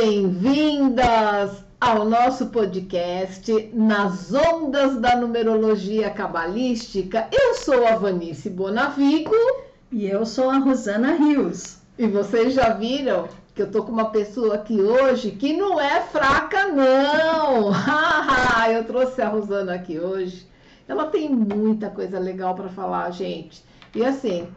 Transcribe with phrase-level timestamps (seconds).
[0.00, 7.28] bem-vindas ao nosso podcast Nas Ondas da Numerologia Cabalística.
[7.30, 9.36] Eu sou a Vanice Bonavigo.
[9.92, 11.80] E eu sou a Rosana Rios.
[11.98, 16.00] E vocês já viram que eu tô com uma pessoa aqui hoje que não é
[16.00, 17.70] fraca, não!
[18.72, 20.46] eu trouxe a Rosana aqui hoje.
[20.88, 23.62] Ela tem muita coisa legal para falar, gente.
[23.94, 24.48] E assim,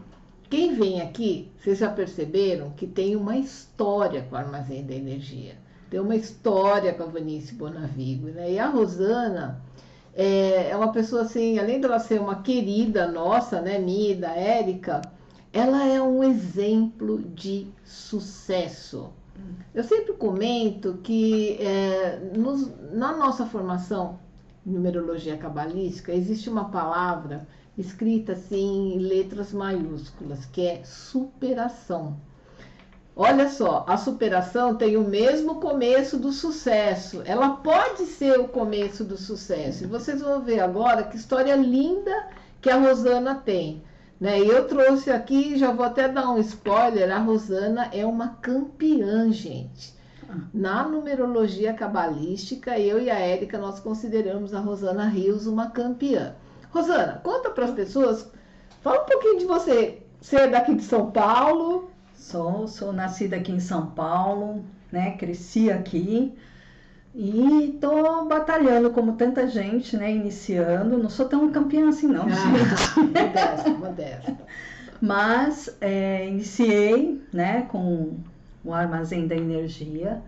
[0.53, 5.55] quem vem aqui, vocês já perceberam que tem uma história com o Armazém da Energia.
[5.89, 8.51] Tem uma história com a Vanice Bonavigo, né?
[8.51, 9.59] E a Rosana
[10.13, 14.35] é, é uma pessoa assim, além dela ser uma querida nossa, né, minha e da
[14.35, 15.01] Érica,
[15.51, 19.09] ela é um exemplo de sucesso.
[19.73, 24.19] Eu sempre comento que é, nos, na nossa formação
[24.63, 32.17] em numerologia cabalística existe uma palavra escrita assim em letras maiúsculas, que é superação.
[33.15, 37.21] Olha só, a superação tem o mesmo começo do sucesso.
[37.25, 39.83] Ela pode ser o começo do sucesso.
[39.83, 42.27] E vocês vão ver agora que história linda
[42.59, 43.83] que a Rosana tem.
[44.19, 44.39] Né?
[44.39, 49.93] Eu trouxe aqui, já vou até dar um spoiler, a Rosana é uma campeã, gente.
[50.51, 56.35] Na numerologia cabalística, eu e a Érica, nós consideramos a Rosana Rios uma campeã.
[56.73, 58.31] Rosana, conta para as pessoas,
[58.81, 60.01] fala um pouquinho de você.
[60.19, 61.91] Você é daqui de São Paulo?
[62.15, 65.11] Sou, sou nascida aqui em São Paulo, né?
[65.17, 66.33] Cresci aqui
[67.13, 70.11] e tô batalhando como tanta gente, né?
[70.11, 70.97] Iniciando.
[70.97, 72.23] Não sou tão campeã assim, não.
[72.23, 74.37] Ah, modesta, modesta.
[74.99, 77.63] Mas é, iniciei, né?
[77.69, 78.17] Com
[78.65, 80.23] o armazém da energia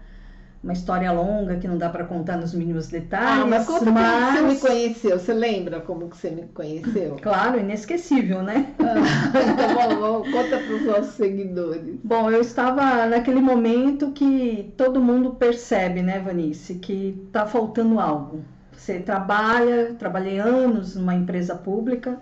[0.65, 3.43] uma história longa que não dá para contar nos mínimos detalhes.
[3.43, 4.11] Ah, mas conta mas...
[4.11, 5.19] como você me conheceu.
[5.19, 7.17] Você lembra como que você me conheceu?
[7.21, 8.73] Claro, inesquecível, né?
[8.79, 11.99] Ah, então, conta para os nossos seguidores.
[12.03, 18.43] Bom, eu estava naquele momento que todo mundo percebe, né, Vanice, que está faltando algo.
[18.71, 22.17] Você trabalha, trabalhei anos numa empresa pública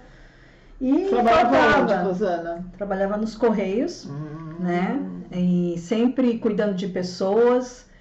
[0.81, 2.65] e trabalhava onde, Rosana?
[2.77, 4.55] Trabalhava nos correios, hum.
[4.59, 4.99] né?
[5.31, 7.92] E sempre cuidando de pessoas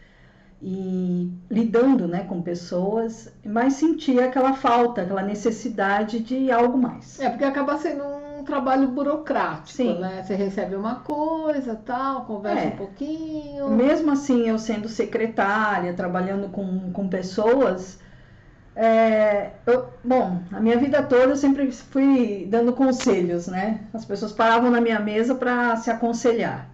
[0.62, 7.18] e lidando né, com pessoas, mas sentia aquela falta, aquela necessidade de algo mais.
[7.18, 9.98] É, porque acaba sendo um trabalho burocrático, Sim.
[9.98, 10.22] né?
[10.22, 12.68] Você recebe uma coisa, tal, conversa é.
[12.68, 13.70] um pouquinho.
[13.70, 17.98] Mesmo assim, eu sendo secretária, trabalhando com, com pessoas,
[18.76, 23.80] é, eu, bom, a minha vida toda eu sempre fui dando conselhos, né?
[23.92, 26.71] As pessoas paravam na minha mesa para se aconselhar.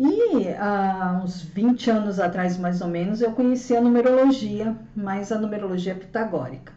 [0.00, 5.38] E há uns 20 anos atrás, mais ou menos, eu conheci a numerologia, mas a
[5.38, 6.72] numerologia pitagórica.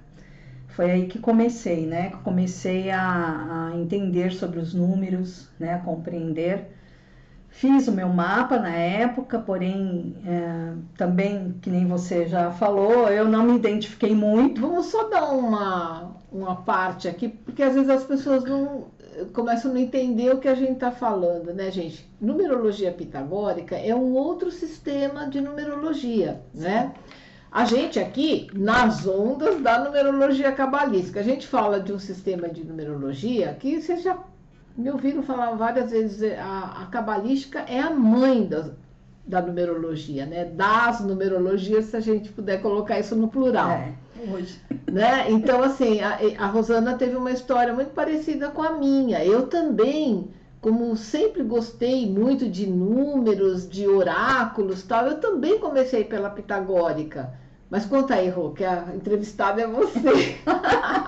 [0.69, 2.09] Foi aí que comecei, né?
[2.23, 5.75] Comecei a, a entender sobre os números, né?
[5.75, 6.65] A compreender.
[7.47, 13.27] Fiz o meu mapa na época, porém, é, também, que nem você já falou, eu
[13.27, 14.61] não me identifiquei muito.
[14.61, 18.87] Vamos só dar uma, uma parte aqui, porque às vezes as pessoas não
[19.33, 22.09] começam a não entender o que a gente está falando, né, gente?
[22.19, 26.61] Numerologia pitagórica é um outro sistema de numerologia, Sim.
[26.61, 26.93] né?
[27.51, 32.63] A gente aqui, nas ondas da numerologia cabalística, a gente fala de um sistema de
[32.63, 34.17] numerologia que vocês já
[34.77, 38.69] me ouviram falar várias vezes, a, a cabalística é a mãe da,
[39.27, 40.45] da numerologia, né?
[40.45, 43.69] Das numerologias, se a gente puder colocar isso no plural.
[43.71, 43.93] É
[44.29, 44.59] hoje.
[44.91, 45.31] Né?
[45.31, 49.23] Então, assim, a, a Rosana teve uma história muito parecida com a minha.
[49.23, 56.29] Eu também, como sempre gostei muito de números, de oráculos tal, eu também comecei pela
[56.29, 57.33] pitagórica.
[57.69, 60.37] Mas conta aí, Rô, que a entrevistada é você.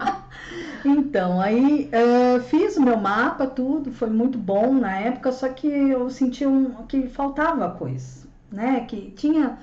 [0.86, 5.68] então, aí uh, fiz o meu mapa, tudo, foi muito bom na época, só que
[5.68, 8.86] eu senti um, que faltava coisa, né?
[8.88, 9.58] Que tinha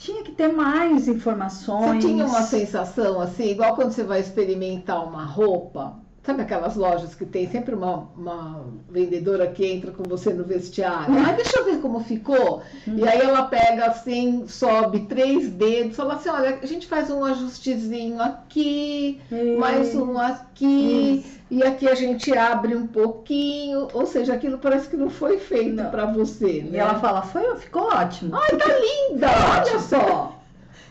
[0.00, 2.02] tinha que ter mais informações.
[2.02, 6.00] Você tinha uma sensação assim, igual quando você vai experimentar uma roupa,
[6.30, 11.12] sabe aquelas lojas que tem sempre uma, uma vendedora que entra com você no vestiário?
[11.18, 12.62] Ah, deixa eu ver como ficou.
[12.86, 12.98] Hum.
[12.98, 17.24] E aí ela pega assim, sobe três dedos, fala assim: olha, a gente faz um
[17.24, 19.20] ajustezinho aqui,
[19.58, 21.24] mais um aqui.
[21.50, 25.82] E aqui a gente abre um pouquinho, ou seja, aquilo parece que não foi feito
[25.90, 26.62] para você.
[26.62, 26.70] Né?
[26.74, 28.36] E ela fala, foi, ficou ótimo.
[28.36, 29.28] Ai, tá linda!
[29.58, 30.36] Olha só!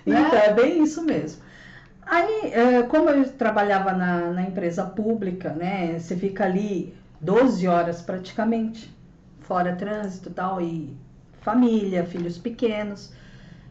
[0.07, 0.45] Então, né?
[0.45, 1.41] é bem isso mesmo.
[2.09, 8.01] Aí, é, como eu trabalhava na, na empresa pública, né, você fica ali 12 horas
[8.01, 8.91] praticamente,
[9.41, 10.97] fora trânsito e tal, e
[11.41, 13.13] família, filhos pequenos.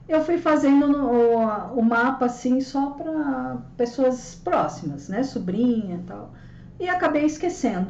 [0.08, 6.32] Eu fui fazendo o, o mapa assim só para pessoas próximas, né, sobrinha e tal
[6.80, 7.88] e acabei esquecendo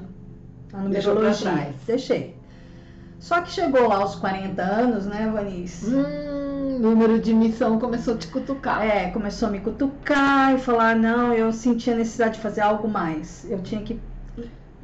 [0.73, 1.75] a numerologia.
[1.87, 2.37] Deixei.
[3.19, 5.95] Só que chegou lá aos 40 anos, né, Vanice?
[5.95, 6.38] Hum.
[6.79, 8.83] Número de missão começou a te cutucar.
[8.87, 13.45] É, começou a me cutucar e falar, não, eu sentia necessidade de fazer algo mais.
[13.51, 14.01] Eu tinha que,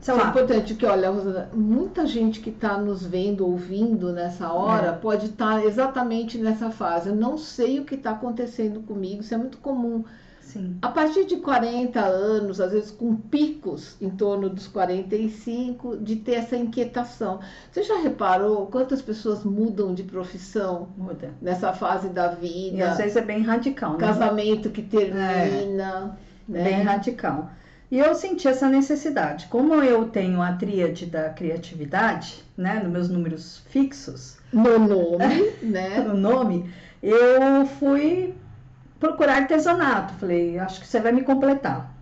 [0.00, 4.12] sei Isso é lá, importante que, olha, Rosana, muita gente que está nos vendo, ouvindo
[4.12, 4.92] nessa hora, É.
[4.92, 7.08] pode estar exatamente nessa fase.
[7.10, 10.04] Eu não sei o que está acontecendo comigo, isso é muito comum.
[10.44, 10.76] Sim.
[10.82, 16.34] A partir de 40 anos, às vezes com picos em torno dos 45, de ter
[16.34, 17.40] essa inquietação.
[17.70, 21.30] Você já reparou quantas pessoas mudam de profissão Muda.
[21.40, 22.90] nessa fase da E vida?
[22.90, 23.98] às vezes é bem radical, né?
[23.98, 26.16] Casamento que termina,
[26.48, 26.62] né?
[26.62, 27.50] Bem radical.
[27.90, 29.46] E eu senti essa necessidade.
[29.46, 36.00] Como eu tenho a tríade da criatividade, né, nos meus números fixos, no nome, né?
[36.06, 36.70] no nome,
[37.02, 38.34] eu fui
[39.04, 40.14] procurar artesanato.
[40.14, 41.92] Falei, acho que você vai me completar.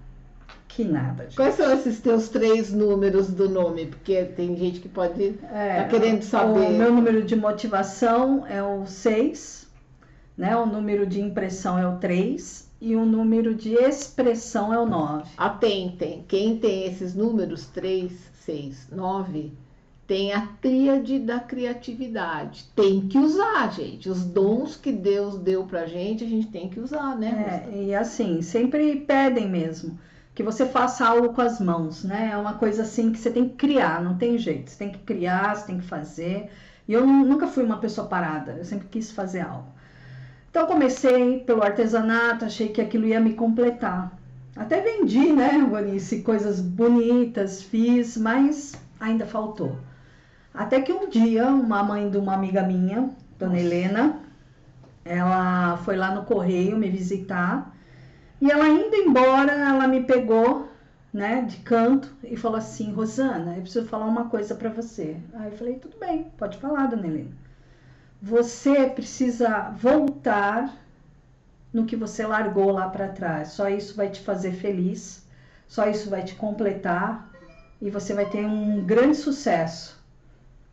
[0.68, 1.36] Que nada, gente.
[1.36, 3.86] Quais são esses teus três números do nome?
[3.86, 5.38] Porque tem gente que pode.
[5.52, 6.70] É, Tá querendo saber.
[6.70, 9.66] O meu número de motivação é o 6,
[10.36, 10.56] né?
[10.56, 15.24] O número de impressão é o 3 e o número de expressão é o 9.
[15.36, 18.12] Atentem, quem tem esses números 3,
[18.46, 19.52] 6, 9,
[20.12, 22.64] tem a tríade da criatividade.
[22.76, 24.10] Tem que usar, gente.
[24.10, 27.62] Os dons que Deus deu pra gente, a gente tem que usar, né?
[27.72, 29.98] É, e assim, sempre pedem mesmo
[30.34, 32.30] que você faça algo com as mãos, né?
[32.32, 34.70] É uma coisa assim que você tem que criar, não tem jeito.
[34.70, 36.50] Você tem que criar, você tem que fazer.
[36.86, 39.68] E eu nu- nunca fui uma pessoa parada, eu sempre quis fazer algo.
[40.50, 44.12] Então comecei pelo artesanato, achei que aquilo ia me completar.
[44.56, 49.76] Até vendi, né, Vanice, coisas bonitas, fiz, mas ainda faltou.
[50.54, 53.58] Até que um dia, uma mãe de uma amiga minha, Dona.
[53.58, 54.20] Helena,
[55.04, 57.74] ela foi lá no correio me visitar
[58.40, 60.68] e ela indo embora, ela me pegou,
[61.12, 65.16] né, de canto e falou assim: Rosana, eu preciso falar uma coisa para você.
[65.34, 67.30] Aí eu falei: tudo bem, pode falar, Dona Helena.
[68.20, 70.76] Você precisa voltar
[71.72, 73.48] no que você largou lá para trás.
[73.48, 75.26] Só isso vai te fazer feliz,
[75.66, 77.30] só isso vai te completar
[77.80, 80.01] e você vai ter um grande sucesso.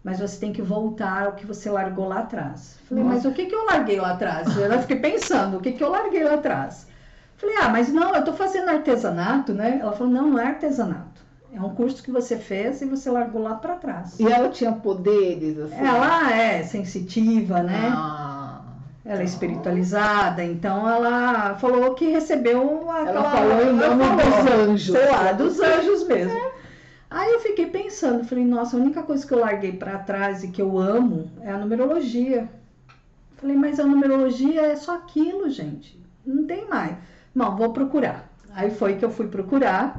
[0.04, 2.80] Mas você tem que voltar ao que você largou lá atrás.
[2.88, 3.16] Falei, Nossa.
[3.16, 4.56] mas o que, que eu larguei lá atrás?
[4.58, 6.88] Eu fiquei pensando, o que, que eu larguei lá atrás?
[7.36, 9.80] Falei, ah, mas não, eu tô fazendo artesanato, né?
[9.82, 11.20] Ela falou, não, não é artesanato.
[11.54, 14.20] É um curso que você fez e você largou lá para trás.
[14.20, 15.76] E ela tinha poderes, assim.
[15.76, 17.92] Ela é sensitiva, né?
[17.92, 18.62] Ah,
[19.04, 23.10] Ela é espiritualizada, então ela falou que recebeu aquela...
[23.10, 24.96] ela falou em nome dos anjos.
[24.96, 26.49] Sei lá, dos anjos mesmo.
[27.10, 30.50] Aí eu fiquei pensando, falei, nossa, a única coisa que eu larguei para trás e
[30.50, 32.48] que eu amo é a numerologia.
[33.38, 36.00] Falei, mas a numerologia é só aquilo, gente.
[36.26, 36.98] Não tem mais.
[37.34, 38.30] Bom, vou procurar.
[38.52, 39.98] Aí foi que eu fui procurar,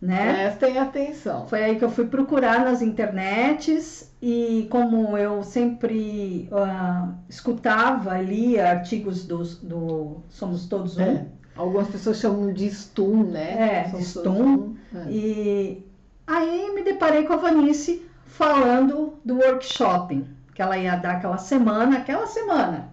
[0.00, 0.34] né?
[0.34, 1.46] Prestem atenção.
[1.46, 8.70] Foi aí que eu fui procurar nas internets e como eu sempre ah, escutava, lia
[8.70, 11.26] artigos do, do Somos Todos Um, É.
[11.56, 13.90] Algumas pessoas chamam de stun, né?
[13.94, 14.30] É, stun.
[14.30, 14.76] um.
[14.94, 15.10] É.
[15.10, 15.91] E
[16.26, 20.24] aí me deparei com a Vanice falando do workshop
[20.54, 22.88] que ela ia dar aquela semana, aquela semana,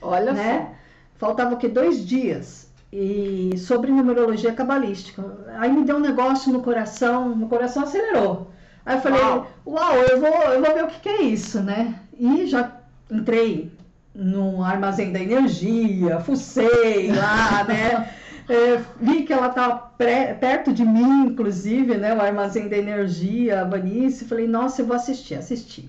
[0.00, 0.74] Olha né?
[1.16, 5.24] Faltava o que dois dias e sobre numerologia cabalística.
[5.58, 8.50] Aí me deu um negócio no coração, meu coração acelerou.
[8.84, 9.46] Aí eu falei, Uau.
[9.66, 11.98] uau, eu vou, eu vou ver o que, que é isso, né?
[12.18, 12.70] E já
[13.10, 13.72] entrei
[14.14, 18.10] no armazém da energia, fucei lá, né?
[18.48, 19.92] É, vi que ela estava
[20.38, 22.14] perto de mim, inclusive, né?
[22.14, 24.26] O armazém da energia, a Vanice.
[24.26, 25.88] Falei, nossa, eu vou assistir, assisti.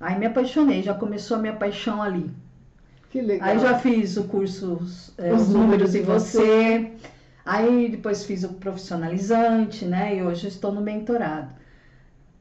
[0.00, 2.30] Aí me apaixonei, já começou a minha paixão ali.
[3.10, 3.48] Que legal.
[3.48, 4.78] Aí já fiz o curso
[5.16, 6.92] é, Os Os Números em Números em Você.
[7.44, 10.16] Aí depois fiz o profissionalizante, né?
[10.16, 11.48] E hoje estou no mentorado.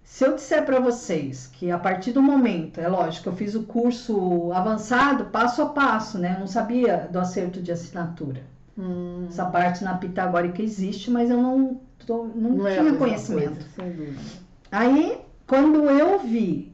[0.03, 3.63] Se eu disser para vocês que a partir do momento, é lógico, eu fiz o
[3.63, 6.35] curso avançado, passo a passo, né?
[6.35, 8.41] Eu não sabia do acerto de assinatura.
[8.77, 12.99] Hum, Essa parte na pitagórica existe, mas eu não, tô- não, não é tinha mesma
[12.99, 13.65] conhecimento.
[13.75, 14.15] coisa.
[14.71, 16.71] Aí, quando eu vi,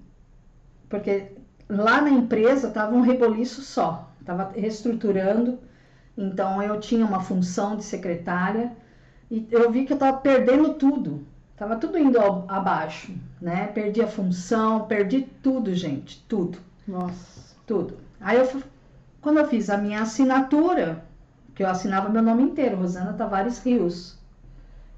[0.89, 1.31] porque
[1.69, 5.59] lá na empresa estava um reboliço só, estava reestruturando,
[6.17, 8.71] então eu tinha uma função de secretária
[9.31, 13.67] e eu vi que eu estava perdendo tudo, estava tudo indo ao- abaixo, né?
[13.67, 16.57] Perdi a função, perdi tudo, gente, tudo,
[16.87, 17.55] Nossa.
[17.65, 17.97] tudo.
[18.19, 18.61] Aí eu,
[19.21, 21.03] quando eu fiz a minha assinatura,
[21.55, 24.17] que eu assinava meu nome inteiro, Rosana Tavares Rios,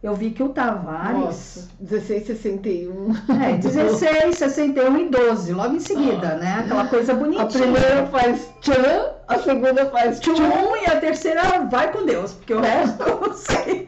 [0.01, 1.69] eu vi que o Tavares Nossa.
[1.79, 3.13] 1661.
[3.43, 6.57] é, 16, 61 e 12, logo em seguida, né?
[6.59, 7.43] Aquela coisa bonitinha.
[7.43, 10.35] A primeira faz tchan, a segunda faz tchum.
[10.35, 13.87] Tchum, e a terceira vai com Deus, porque o resto eu não sei,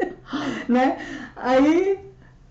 [0.68, 0.98] né?
[1.36, 2.00] Aí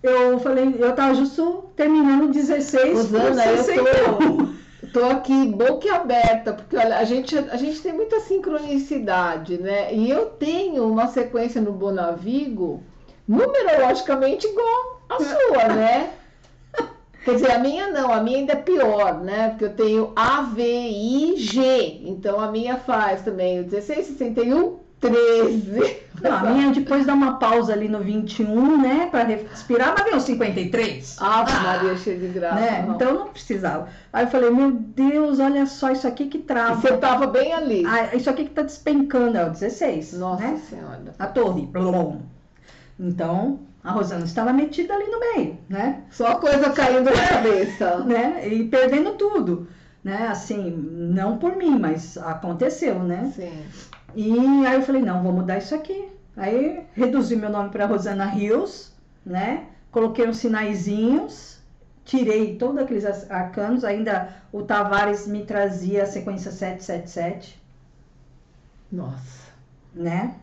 [0.03, 4.37] eu falei, eu tava justo terminando 16 Rosana, com eu 61.
[4.37, 4.49] tô,
[4.97, 9.93] Tô aqui boquiaberta, porque olha, a gente, a gente tem muita sincronicidade, né?
[9.93, 12.83] E eu tenho uma sequência no Bonavigo
[13.29, 16.15] numerologicamente igual a sua, né?
[17.27, 19.51] Quer dizer, a minha não, a minha ainda é pior, né?
[19.51, 22.01] Porque eu tenho A, V, I, G.
[22.05, 24.79] Então a minha faz também o 16, 61,
[25.11, 26.07] 13.
[26.23, 29.09] Não, a minha depois dá uma pausa ali no 21, né?
[29.11, 31.17] Pra respirar, mas vem o 53.
[31.21, 32.55] Ah, Maria, cheia de graça.
[32.61, 32.85] Né?
[32.87, 32.95] não.
[32.95, 33.89] Então não precisava.
[34.13, 36.81] Aí eu falei, meu Deus, olha só, isso aqui que E trava.
[36.81, 37.85] você tava bem ali.
[37.87, 40.15] Ah, isso aqui que tá despencando, é o 16.
[40.15, 40.61] Nossa né?
[40.69, 41.15] Senhora.
[41.19, 41.67] A torre.
[41.67, 42.21] Blum.
[42.99, 46.03] Então, a Rosana estava metida ali no meio, né?
[46.11, 47.99] Só coisa caindo na cabeça.
[48.05, 48.49] né?
[48.49, 49.69] E perdendo tudo.
[50.03, 50.29] Né?
[50.29, 53.33] Assim, não por mim, mas aconteceu, né?
[53.35, 53.53] Sim.
[54.17, 56.09] E aí eu falei, não, vou mudar isso aqui.
[56.37, 58.93] Aí reduzi meu nome para Rosana Rios,
[59.25, 59.67] né?
[59.93, 61.59] Coloquei uns sinaizinhos,
[62.05, 67.59] tirei todos aqueles ar- arcanos, ainda o Tavares me trazia a sequência 777,
[68.91, 69.51] Nossa.
[69.95, 70.35] né?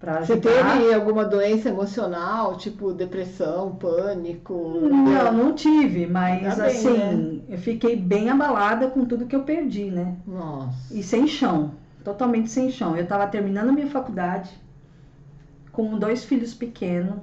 [0.00, 4.54] Pra Você teve alguma doença emocional, tipo depressão, pânico?
[4.90, 9.90] Não, não tive, mas bem, assim, eu fiquei bem abalada com tudo que eu perdi,
[9.92, 10.16] né?
[10.26, 10.92] Nossa.
[10.92, 11.70] E sem chão,
[12.04, 12.96] totalmente sem chão.
[12.96, 14.50] Eu estava terminando a minha faculdade,
[15.72, 17.16] com dois filhos pequenos,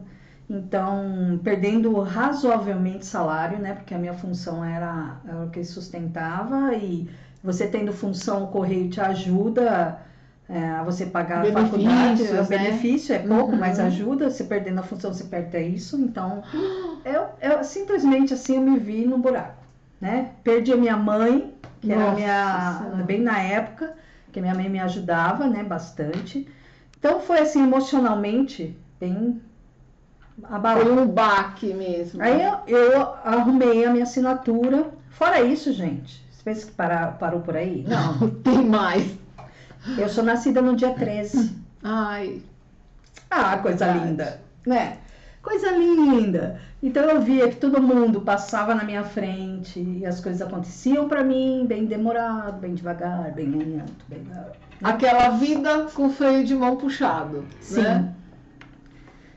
[0.50, 3.74] então perdendo razoavelmente salário, né?
[3.76, 7.10] Porque a minha função era, era o que sustentava e
[7.44, 10.00] você tendo função, o correio te ajuda
[10.50, 12.24] é, a você pagar a faculdade.
[12.24, 12.44] O né?
[12.44, 13.60] benefício é pouco, Uhum.
[13.60, 14.30] mas ajuda.
[14.30, 15.96] Você perdendo a função, você perde isso.
[16.02, 16.44] Então,
[17.06, 19.64] eu, eu simplesmente assim eu me vi no buraco,
[20.02, 20.32] né?
[20.44, 23.04] Perdi a minha mãe, que era a Nossa minha Senhora.
[23.04, 23.94] bem na época,
[24.32, 26.48] que minha mãe me ajudava, né, bastante.
[26.98, 29.42] Então foi assim emocionalmente bem
[30.42, 30.92] Foi abalado.
[30.92, 32.22] um baque mesmo.
[32.22, 34.92] Aí eu, eu arrumei a minha assinatura.
[35.10, 37.86] Fora isso, gente, você pensa que para- parou por aí?
[37.88, 38.30] Não.
[38.42, 39.18] Tem mais.
[39.98, 41.56] Eu sou nascida no dia 13.
[41.84, 42.42] Ai.
[43.32, 44.08] Ah, coisa Verdade.
[44.08, 44.98] linda, né?
[45.50, 46.62] Coisa linda.
[46.82, 51.24] Então eu via que todo mundo passava na minha frente e as coisas aconteciam pra
[51.24, 54.22] mim bem demorado, bem devagar, bem lento, bem
[54.84, 57.44] Aquela vida com freio de mão puxado.
[57.62, 57.82] Sim.
[57.82, 58.14] Né?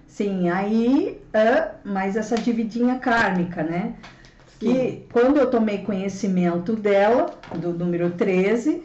[0.07, 3.95] Sim, aí, ah, mas essa dividinha kármica, né?
[4.61, 8.83] Que quando eu tomei conhecimento dela, do número 13,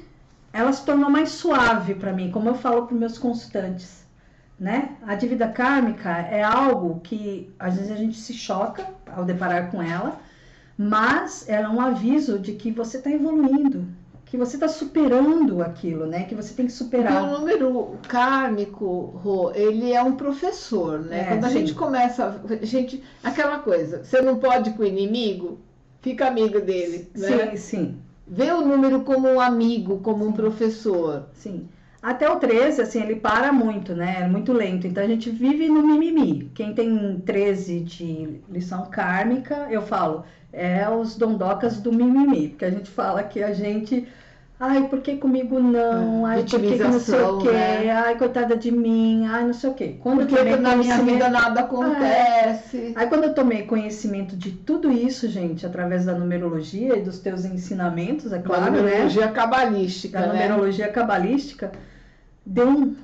[0.53, 4.07] ela se tornou mais suave para mim, como eu falo para meus consultantes,
[4.60, 4.96] né?
[5.06, 9.82] A dívida kármica é algo que às vezes a gente se choca ao deparar com
[9.82, 10.20] ela,
[10.78, 13.88] mas ela é um aviso de que você está evoluindo,
[14.26, 16.24] que você está superando aquilo, né?
[16.24, 17.24] Que você tem que superar.
[17.24, 21.22] o número kármico, Rô, ele é um professor, né?
[21.22, 21.60] É, Quando a sim.
[21.60, 25.60] gente começa, a gente, aquela coisa, você não pode com o inimigo,
[26.02, 27.52] fica amigo dele, né?
[27.52, 27.98] Sim, sim.
[28.28, 31.30] Vê o número como um amigo, como um professor.
[31.34, 31.70] Sim.
[32.01, 34.22] Até o 13, assim, ele para muito, né?
[34.22, 34.86] É muito lento.
[34.88, 36.51] Então a gente vive no mimimi.
[36.54, 40.24] Quem tem 13 de lição kármica, eu falo,
[40.54, 42.50] é os dondocas do mimimi.
[42.50, 44.08] Porque a gente fala que a gente.
[44.60, 46.26] Ai, por que comigo não?
[46.26, 47.52] Ai, por que, que não sei o quê?
[47.52, 47.92] né?
[47.92, 49.26] Ai, coitada de mim.
[49.28, 49.98] Ai, não sei o quê.
[50.02, 52.94] Quando Porque eu tomei na minha vida nada acontece.
[52.96, 57.46] Aí quando eu tomei conhecimento de tudo isso, gente, através da numerologia e dos teus
[57.46, 58.80] ensinamentos, é Claro, né?
[58.80, 60.34] numerologia cabalística, da né?
[60.34, 61.72] numerologia cabalística,
[62.44, 62.96] deu um,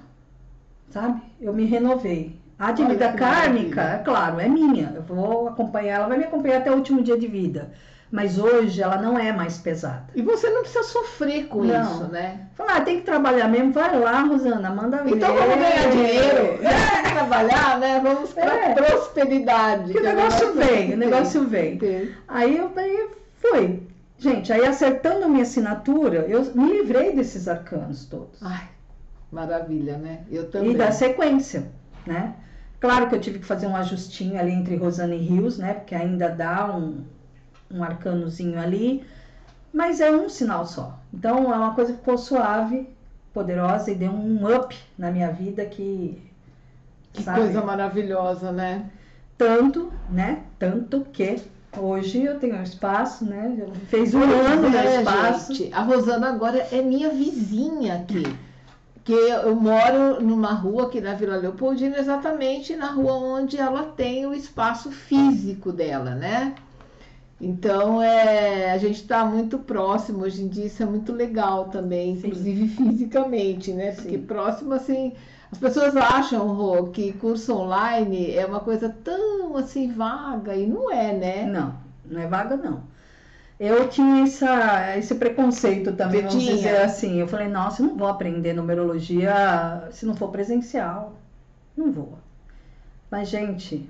[0.90, 1.22] sabe?
[1.40, 2.36] Eu me renovei.
[2.58, 4.94] A dívida kármica, é claro, é minha.
[4.96, 7.72] Eu vou acompanhar, ela vai me acompanhar até o último dia de vida.
[8.14, 10.04] Mas hoje ela não é mais pesada.
[10.14, 11.82] E você não precisa sofrer com Não.
[11.82, 12.42] isso, né?
[12.54, 15.16] Falar, ah, tem que trabalhar mesmo, vai lá, Rosana, manda ver.
[15.16, 18.00] Então vamos ganhar dinheiro, vamos trabalhar, né?
[18.04, 18.76] Vamos para É.
[18.76, 19.94] prosperidade.
[19.94, 21.80] Que o negócio vem, o negócio vem.
[21.80, 22.12] Tem.
[22.28, 23.10] Aí eu aí
[23.42, 23.82] fui.
[24.20, 28.38] Gente, aí acertando a minha assinatura, eu me livrei desses arcanos todos.
[28.44, 28.70] Ai,
[29.32, 30.20] maravilha, né?
[30.32, 30.74] Eu também.
[30.74, 31.66] E da sequência,
[32.06, 32.36] né?
[32.80, 35.74] Claro que eu tive que fazer um ajustinho ali entre Rosana e Rios, né?
[35.74, 37.04] Porque ainda dá um,
[37.72, 39.04] um arcanozinho ali,
[39.74, 41.00] mas é um sinal só.
[41.14, 42.88] Então é uma coisa que ficou suave,
[43.34, 46.22] poderosa e deu um up na minha vida que.
[47.12, 47.42] Que sabe?
[47.42, 48.90] coisa maravilhosa, né?
[49.38, 50.44] Tanto, né?
[50.58, 51.42] Tanto que
[51.78, 53.56] hoje eu tenho um espaço, né?
[53.58, 55.54] Eu fez um ano meu é, espaço.
[55.54, 55.74] gente.
[55.74, 58.24] A Rosana agora é minha vizinha aqui.
[59.04, 64.26] Que eu moro numa rua aqui na Vila Leopoldina, exatamente na rua onde ela tem
[64.26, 66.56] o espaço físico dela, né?
[67.40, 72.16] Então, é, a gente está muito próximo hoje em dia, isso é muito legal também,
[72.16, 72.28] Sim.
[72.28, 73.92] inclusive fisicamente, né?
[73.92, 74.26] Porque Sim.
[74.26, 75.14] próximo, assim,
[75.52, 80.92] as pessoas acham, Rô, que curso online é uma coisa tão, assim, vaga, e não
[80.92, 81.46] é, né?
[81.46, 82.84] Não, não é vaga não.
[83.60, 86.56] eu tinha essa, esse preconceito também, Você vamos tinha?
[86.56, 87.20] dizer assim.
[87.20, 91.16] Eu falei, nossa, eu não vou aprender numerologia se não for presencial.
[91.78, 92.20] Não vou.
[93.10, 93.90] Mas, gente,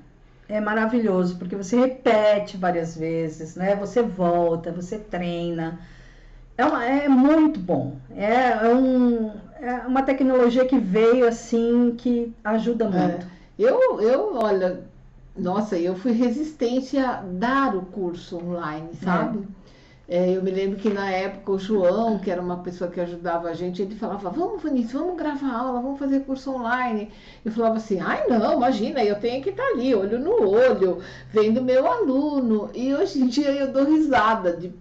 [0.50, 3.76] é maravilhoso, porque você repete várias vezes, né?
[3.76, 5.80] Você volta, você treina.
[6.58, 7.96] É, uma- é muito bom.
[8.16, 9.32] É, é um,
[9.62, 13.28] é uma tecnologia que veio assim, que ajuda muito.
[13.58, 14.82] Eu, eu, olha,
[15.36, 19.40] nossa, eu fui resistente a dar o curso online, sabe?
[20.08, 23.50] É, eu me lembro que na época o João, que era uma pessoa que ajudava
[23.50, 27.10] a gente, ele falava, vamos, Vinícius, vamos gravar aula, vamos fazer curso online.
[27.44, 31.64] Eu falava assim, ai não, imagina, eu tenho que estar ali, olho no olho, vendo
[31.64, 32.70] meu aluno.
[32.74, 34.74] E hoje em dia eu dou risada de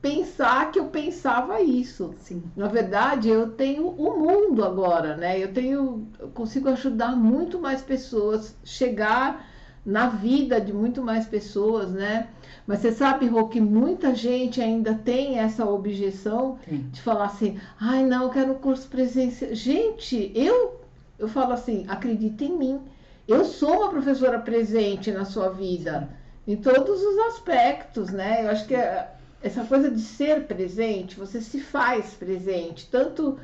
[0.00, 2.14] pensar que eu pensava isso.
[2.20, 2.42] Sim.
[2.56, 5.38] Na verdade, eu tenho o mundo agora, né?
[5.42, 9.46] Eu tenho, eu consigo ajudar muito mais pessoas, chegar
[9.84, 12.28] na vida de muito mais pessoas, né?
[12.70, 16.78] Mas você sabe, Rô, que muita gente ainda tem essa objeção Tem.
[16.92, 19.52] de falar assim, ai não, eu quero um curso presencial.
[19.52, 20.80] Gente, eu,
[21.18, 22.80] eu falo assim, acredita em mim.
[23.26, 26.10] Eu sou uma professora presente na sua vida,
[26.46, 28.44] em todos os aspectos, né?
[28.44, 33.36] Eu acho que é- essa coisa de ser presente, você se faz presente, tanto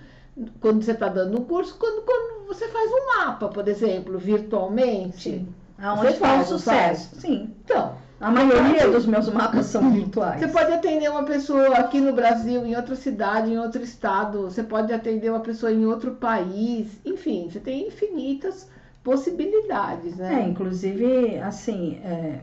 [0.61, 5.31] quando você está dando um curso, quanto quando você faz um mapa, por exemplo, virtualmente.
[5.31, 5.49] Sim.
[5.79, 7.17] Aonde Você faz, sucesso?
[7.21, 7.53] Sim.
[7.65, 10.41] Então, A maioria dos meus mapas são virtuais.
[10.41, 14.43] Você pode atender uma pessoa aqui no Brasil, em outra cidade, em outro estado.
[14.43, 16.89] Você pode atender uma pessoa em outro país.
[17.05, 18.69] Enfim, você tem infinitas
[19.05, 20.47] possibilidades, É, né?
[20.49, 22.41] inclusive, assim, é,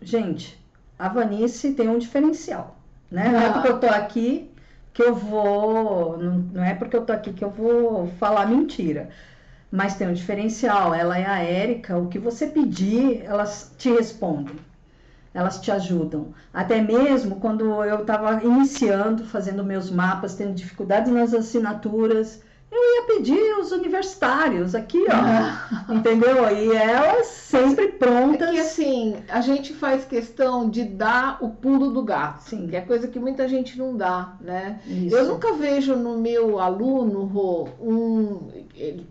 [0.00, 0.58] gente,
[0.98, 2.76] a Vanice tem um diferencial,
[3.10, 3.28] né?
[3.30, 3.52] Não é Ah.
[3.52, 4.50] porque eu tô aqui
[4.92, 9.10] que eu vou, não, não é porque eu tô aqui que eu vou falar mentira,
[9.70, 10.94] mas tem um diferencial.
[10.94, 14.56] Ela é a Érica, o que você pedir, elas te respondem.
[15.32, 16.34] Elas te ajudam.
[16.52, 23.02] Até mesmo quando eu estava iniciando, fazendo meus mapas, tendo dificuldades nas assinaturas, eu ia
[23.16, 25.92] pedir os universitários aqui, ó.
[25.92, 26.48] Entendeu?
[26.56, 28.50] E elas sempre É prontas.
[28.50, 32.66] que assim, a gente faz questão de dar o pulo do gato, Sim.
[32.68, 34.80] que é coisa que muita gente não dá, né?
[34.86, 35.16] Isso.
[35.16, 38.48] Eu nunca vejo no meu aluno, Rô, um.
[38.74, 39.06] Ele,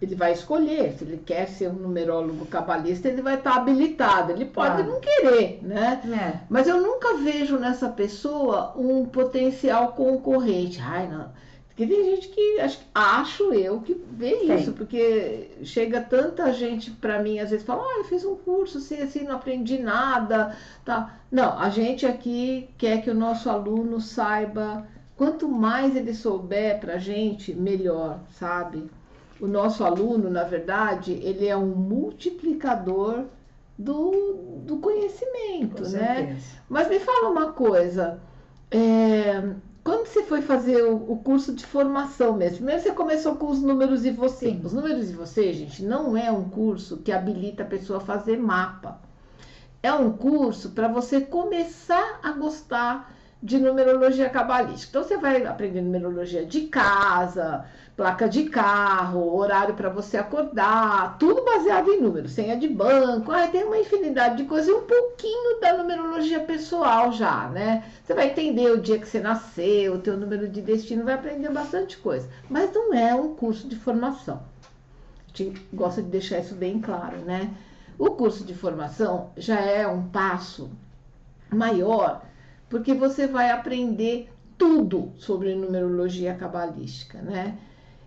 [0.00, 4.32] ele vai escolher, se ele quer ser um numerólogo cabalista, ele vai estar habilitado.
[4.32, 6.00] Ele pode não querer, né?
[6.04, 10.80] É, Mas eu nunca vejo nessa pessoa um potencial concorrente.
[10.82, 11.30] Ai, não.
[11.76, 14.54] Porque tem gente que acho, acho eu que vê Tem.
[14.54, 18.78] isso, porque chega tanta gente para mim, às vezes fala, ah, eu fiz um curso
[18.78, 20.56] assim, assim, não aprendi nada.
[20.84, 21.18] Tá.
[21.30, 26.96] Não, a gente aqui quer que o nosso aluno saiba, quanto mais ele souber pra
[26.96, 28.90] gente, melhor, sabe?
[29.40, 33.24] O nosso aluno, na verdade, ele é um multiplicador
[33.78, 36.16] do, do conhecimento, com né?
[36.16, 36.56] certeza.
[36.68, 38.20] Mas me fala uma coisa.
[38.70, 43.46] é, quando você foi fazer o, o curso de formação mesmo, primeiro você começou com
[43.46, 44.50] os números e você.
[44.50, 44.60] Sim.
[44.64, 48.36] Os números e você, gente, não é um curso que habilita a pessoa a fazer
[48.36, 49.00] mapa.
[49.82, 54.90] É um curso para você começar a gostar de numerologia cabalística.
[54.90, 57.64] Então você vai aprender numerologia de casa,
[57.96, 63.46] placa de carro, horário para você acordar, tudo baseado em números, senha de banco, ah,
[63.48, 67.84] tem uma infinidade de coisas um pouquinho da numerologia pessoal já, né?
[68.04, 71.50] Você vai entender o dia que você nasceu, o teu número de destino, vai aprender
[71.50, 72.28] bastante coisa.
[72.50, 74.42] Mas não é um curso de formação.
[75.32, 77.50] A gente gosta de deixar isso bem claro, né?
[77.98, 80.70] O curso de formação já é um passo
[81.50, 82.22] maior,
[82.68, 87.58] porque você vai aprender tudo sobre numerologia cabalística, né?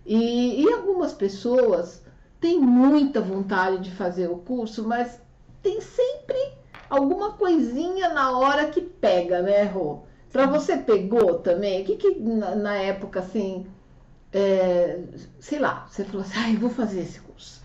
[0.04, 2.02] E, e algumas pessoas
[2.40, 5.20] têm muita vontade de fazer o curso, mas
[5.62, 6.36] tem sempre
[6.88, 10.00] alguma coisinha na hora que pega, né, Rô?
[10.32, 11.82] Pra você pegou também?
[11.82, 13.66] O que que na, na época, assim,
[14.32, 15.00] é,
[15.38, 17.62] sei lá, você falou assim, ah, eu vou fazer esse curso,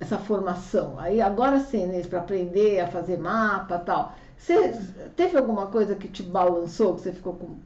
[0.00, 0.98] essa formação.
[0.98, 4.14] Aí agora sim, né, para aprender a fazer mapa tal.
[4.38, 4.72] Você
[5.16, 7.56] teve alguma coisa que te balançou, que você ficou com,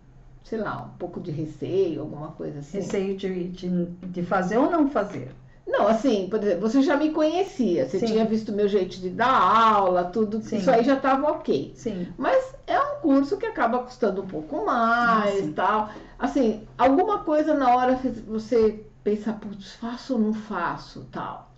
[0.44, 2.78] sei lá, um pouco de receio, alguma coisa assim?
[2.78, 5.34] Receio de, de, de fazer ou não fazer.
[5.66, 8.06] Não, assim, por exemplo, você já me conhecia, você Sim.
[8.06, 10.56] tinha visto meu jeito de dar aula, tudo, Sim.
[10.56, 11.74] isso aí já estava ok.
[11.76, 12.12] Sim.
[12.16, 15.52] Mas é um curso que acaba custando um pouco mais sim.
[15.54, 15.90] tal.
[16.18, 21.52] Assim, alguma coisa na hora você pensa, putz, faço ou não faço tal.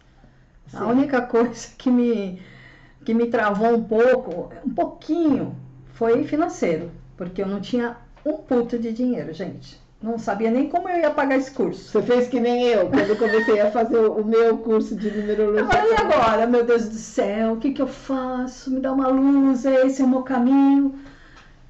[0.73, 2.41] A Assim, única coisa que me,
[3.11, 5.57] que me travou um pouco, um pouquinho,
[5.95, 6.93] foi financeiro.
[7.17, 9.81] Porque eu não tinha um puto de dinheiro, gente.
[10.01, 11.91] Não sabia nem como eu ia pagar esse curso.
[11.91, 15.61] Você fez que nem eu, quando eu comecei a fazer o meu curso de numerologia.
[15.61, 18.71] Eu falei, e agora, meu Deus do céu, o que, que eu faço?
[18.71, 20.95] Me dá uma luz, esse é o meu caminho.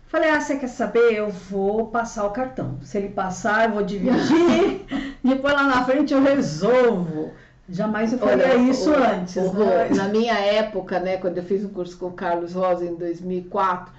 [0.09, 1.15] Falei, ah, você quer saber?
[1.15, 2.79] Eu vou passar o cartão.
[2.83, 4.85] Se ele passar, eu vou dividir.
[5.25, 7.33] Depois lá na frente eu resolvo.
[7.71, 9.37] Jamais eu faria Olha, isso o, antes.
[9.37, 9.89] O, né?
[9.95, 12.95] Na minha época, né, quando eu fiz o um curso com o Carlos Rosa em
[12.97, 13.93] 2004,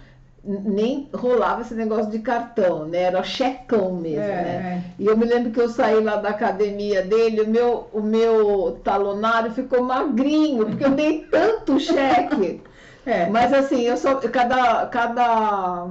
[0.44, 3.04] nem rolava esse negócio de cartão, né?
[3.04, 4.84] Era checão mesmo, é, né?
[5.00, 5.04] É.
[5.04, 8.80] E eu me lembro que eu saí lá da academia dele, o meu, o meu
[8.84, 12.62] talonário ficou magrinho, porque eu dei tanto cheque.
[13.06, 13.28] é.
[13.28, 15.88] Mas assim, eu só cada cada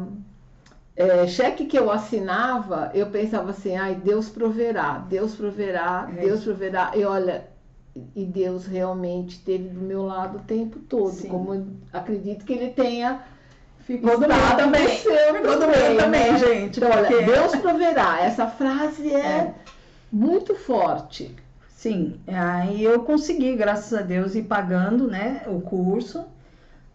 [0.96, 6.22] é, cheque que eu assinava, eu pensava assim, ai, Deus proverá, Deus proverá, é.
[6.22, 6.90] Deus proverá.
[6.96, 7.44] E olha,
[8.14, 11.28] e Deus realmente esteve do meu lado o tempo todo, Sim.
[11.28, 13.22] como acredito que ele tenha
[13.90, 14.86] Ficou do meu também.
[14.88, 16.38] Ficou do meu também, né?
[16.38, 16.78] gente.
[16.78, 17.14] Então, porque...
[17.14, 18.20] olha, Deus proverá.
[18.20, 19.54] Essa frase é, é,
[20.12, 21.34] muito forte.
[21.68, 26.24] Sim, aí eu consegui, graças a Deus, ir pagando né, o curso.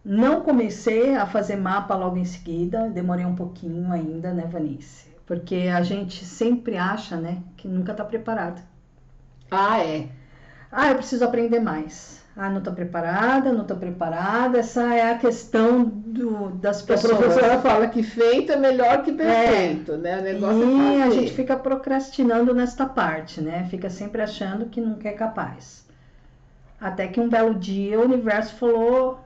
[0.05, 5.07] Não comecei a fazer mapa logo em seguida, demorei um pouquinho ainda, né, Vanice?
[5.25, 8.61] Porque a gente sempre acha, né, que nunca está preparado.
[9.49, 10.07] Ah, é.
[10.75, 12.21] Ah, eu preciso aprender mais.
[12.35, 14.59] Ah, não estou preparada, não estou preparada.
[14.59, 17.13] Essa é a questão do, das pessoas.
[17.13, 19.97] A professora fala que feito é melhor que perfeito, é.
[19.97, 20.19] né?
[20.19, 23.65] O negócio e é a gente fica procrastinando nesta parte, né?
[23.71, 25.85] Fica sempre achando que nunca é capaz.
[26.79, 29.21] Até que um belo dia o universo falou: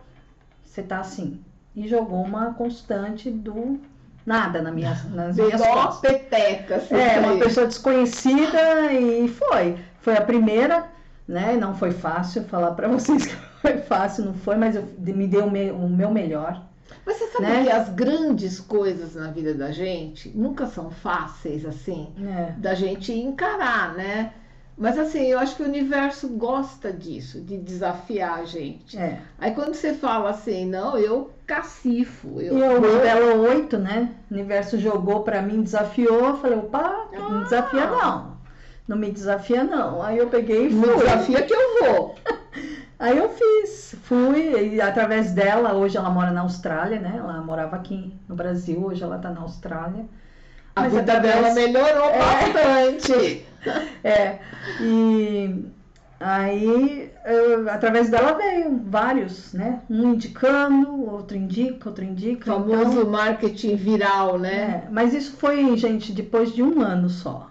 [0.63, 1.41] você tá assim.
[1.75, 3.79] E jogou uma constante do
[4.23, 6.11] nada na minha, nas minhas costas.
[6.11, 6.75] peteca.
[6.75, 9.77] Assim, é, uma pessoa desconhecida e foi.
[10.01, 10.98] Foi a primeira
[11.29, 11.55] né?
[11.55, 15.41] Não foi fácil falar para vocês que foi fácil, não foi, mas eu me dei
[15.41, 16.65] o meu, o meu melhor.
[17.05, 17.63] Mas você sabe né?
[17.63, 22.53] que as grandes coisas na vida da gente nunca são fáceis assim, é.
[22.57, 24.33] da gente encarar, né?
[24.75, 28.97] Mas assim, eu acho que o universo gosta disso, de desafiar a gente.
[28.97, 29.19] É.
[29.37, 32.39] Aí quando você fala assim, não, eu cacifo.
[32.41, 34.15] Eu, eu belo 8, né?
[34.31, 37.43] O universo jogou para mim, desafiou, eu falei, opa, não ah.
[37.43, 38.38] desafia não
[38.89, 40.01] não me desafia não.
[40.01, 40.79] Aí eu peguei e fui.
[40.79, 42.15] Me desafia que eu vou.
[42.97, 47.15] Aí eu fiz, fui, e através dela, hoje ela mora na Austrália, né?
[47.17, 50.05] Ela morava aqui no Brasil, hoje ela tá na Austrália.
[50.75, 51.35] A Mas vida através...
[51.35, 53.45] dela melhorou é, bastante.
[54.01, 54.39] É,
[54.79, 55.65] e
[56.17, 59.81] aí, eu, através dela veio vários, né?
[59.89, 62.55] Um indicando, outro indica, outro indica.
[62.55, 64.85] O famoso então, marketing viral, né?
[64.85, 67.48] É, mas isso foi, gente, depois de um ano só.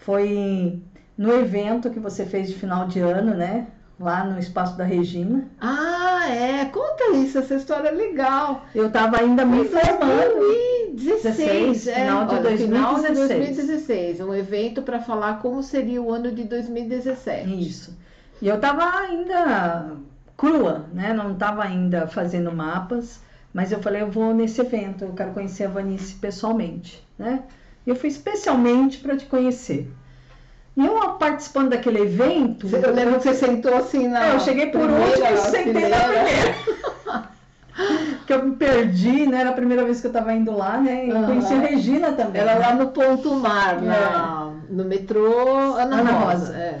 [0.00, 0.80] Foi
[1.16, 3.66] no evento que você fez de final de ano, né?
[3.98, 5.46] Lá no espaço da Regina.
[5.60, 6.64] Ah, é.
[6.66, 8.64] Conta isso, essa história é legal.
[8.74, 10.70] Eu estava ainda me formando.
[10.94, 12.68] 2016, é, final de Olha, 2016.
[12.68, 17.68] Final de 2016, um evento para falar como seria o ano de 2017.
[17.68, 17.96] Isso.
[18.40, 19.96] E eu estava ainda
[20.36, 21.12] crua, né?
[21.12, 23.20] Não estava ainda fazendo mapas,
[23.52, 27.42] mas eu falei, eu vou nesse evento, eu quero conhecer a Vanice pessoalmente, né?
[27.90, 29.90] Eu fui especialmente para te conhecer.
[30.76, 32.68] E eu participando daquele evento.
[32.68, 34.26] Eu lembro que você sentou assim na.
[34.26, 37.30] É, eu cheguei por último e sentei na primeira.
[38.26, 39.40] que eu me perdi, né?
[39.40, 41.06] Era a primeira vez que eu estava indo lá, né?
[41.06, 41.26] E uhum.
[41.26, 42.40] conheci a Regina também.
[42.40, 42.60] Era né?
[42.60, 44.72] lá no Ponto Mar, é.
[44.72, 46.46] no metrô Ana, Ana Rosa.
[46.46, 46.56] Rosa.
[46.56, 46.80] É.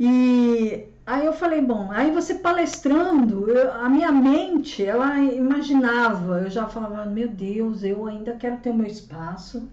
[0.00, 6.50] E aí eu falei, bom, aí você palestrando, eu, a minha mente, ela imaginava, eu
[6.50, 9.68] já falava, meu Deus, eu ainda quero ter o meu espaço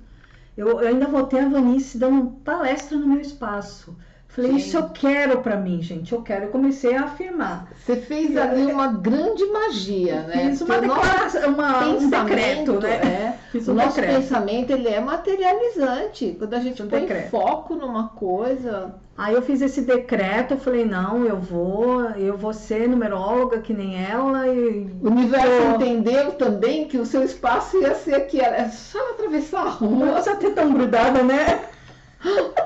[0.58, 3.98] eu, eu ainda vou ter a Vanice dando palestra no meu espaço.
[4.36, 6.46] Falei, isso eu quero para mim, gente, eu quero.
[6.46, 7.68] Eu comecei a afirmar.
[7.78, 10.50] Você fez ali uma grande magia, né?
[10.50, 13.38] Fiz uma declaração, uma, um decreto, né?
[13.54, 14.22] É, um o nosso decreto.
[14.22, 16.36] pensamento, ele é materializante.
[16.40, 17.30] Quando a gente um põe decreto.
[17.30, 18.96] foco numa coisa...
[19.16, 23.72] Aí eu fiz esse decreto, eu falei, não, eu vou, eu vou ser numeróloga que
[23.72, 24.48] nem ela.
[24.48, 24.88] E...
[25.04, 29.70] O universo entendeu também que o seu espaço ia ser aqui, é só atravessar a
[29.70, 30.06] rua.
[30.08, 31.66] Não precisa ter tão grudada, né?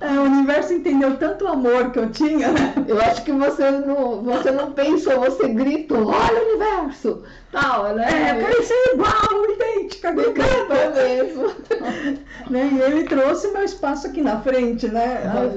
[0.00, 2.74] É, o universo entendeu tanto amor que eu tinha, né?
[2.86, 8.06] Eu acho que você não, você não pensou, você gritou, olha o universo, tal, né?
[8.10, 11.54] É, eu quero ser igual, idêntica, idêntica mesmo.
[12.50, 12.70] né?
[12.72, 15.22] E ele trouxe meu espaço aqui na frente, né?
[15.24, 15.50] Aí,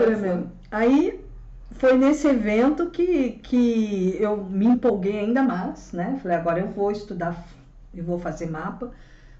[0.71, 1.25] Aí
[1.71, 6.19] foi nesse evento que, que eu me empolguei ainda mais, né?
[6.21, 7.45] Falei, agora eu vou estudar,
[7.93, 8.91] eu vou fazer mapa.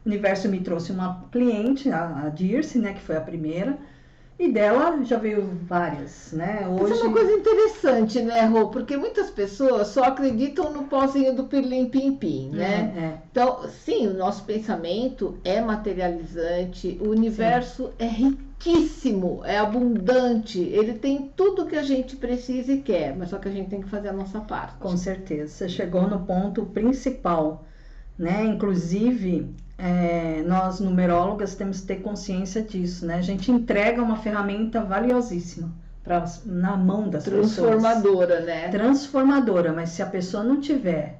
[0.06, 3.76] O universo me trouxe uma cliente, a, a Dirce, né, que foi a primeira,
[4.38, 6.68] e dela já veio várias, né?
[6.68, 6.94] Hoje...
[6.94, 8.68] Isso é uma coisa interessante, né, Rô?
[8.68, 12.94] Porque muitas pessoas só acreditam no pozinho do pirlim pim pim, né?
[12.96, 13.18] É, é.
[13.32, 17.94] Então, sim, o nosso pensamento é materializante, o universo sim.
[17.98, 23.39] é riquíssimo, é abundante, ele tem tudo que a gente precisa e quer, mas só
[23.39, 24.76] que a gente tem que fazer a nossa parte.
[24.80, 25.52] Com certeza.
[25.52, 27.65] Você chegou no ponto principal
[28.18, 28.46] né?
[28.46, 33.16] Inclusive, é, nós numerólogas temos que ter consciência disso, né?
[33.16, 35.72] A gente entrega uma ferramenta valiosíssima
[36.04, 38.46] pra, na mão das Transformadora, pessoas.
[38.46, 38.70] né?
[38.70, 41.20] Transformadora, mas se a pessoa não tiver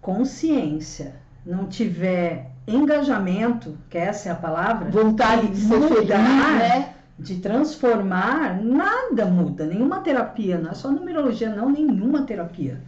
[0.00, 1.14] consciência,
[1.46, 6.94] não tiver engajamento, que essa é a palavra, Vontade de ser mudar, né?
[7.18, 12.80] de transformar, nada muda, nenhuma terapia, não é só numerologia, não, nenhuma terapia,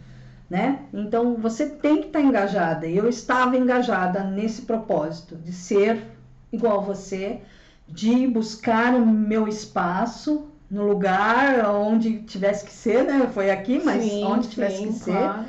[0.51, 0.79] né?
[0.93, 6.03] Então você tem que estar engajada, e eu estava engajada nesse propósito de ser
[6.51, 7.39] igual a você,
[7.87, 13.31] de buscar o meu espaço no lugar onde tivesse que ser, né?
[13.33, 15.11] Foi aqui, mas Sim, onde tivesse sim, que ser.
[15.13, 15.45] claro.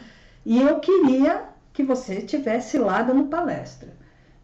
[0.47, 3.89] E eu queria que você estivesse lá dando palestra.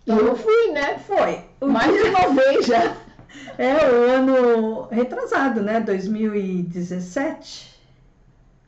[0.05, 0.99] E eu fui, né?
[0.99, 1.45] Foi.
[1.69, 2.97] Mais de uma vez já.
[3.57, 5.81] É o ano retrasado, né?
[5.81, 7.78] 2017.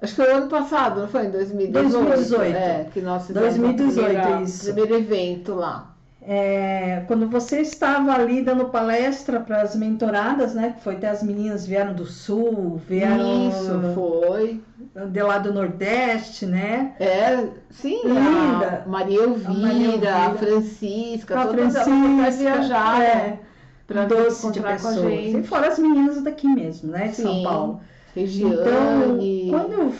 [0.02, 1.26] Acho que foi o ano passado, não foi?
[1.26, 1.92] Em 2018.
[1.92, 2.56] 2018.
[2.56, 4.64] É, que nós fizemos 2018, o primeiro, isso.
[4.64, 5.90] primeiro evento lá.
[6.22, 10.74] É, quando você estava ali dando palestra para as mentoradas, né?
[10.76, 14.62] Que foi até as meninas vieram do sul, vieram Isso, foi.
[15.10, 16.94] de lá do Nordeste, né?
[17.00, 18.82] É, sim, Linda.
[18.84, 20.34] a Maria Elvira, a, Maria Elvira.
[20.38, 23.38] Francisca, A todas Francisca, viajaram é,
[23.86, 24.96] para doce de a pessoas.
[24.96, 25.48] E gente.
[25.48, 27.08] fora as meninas daqui mesmo, né?
[27.08, 27.42] De São Sim.
[27.42, 27.80] Paulo.
[28.14, 29.49] Regiane.
[29.49, 29.94] Então, quando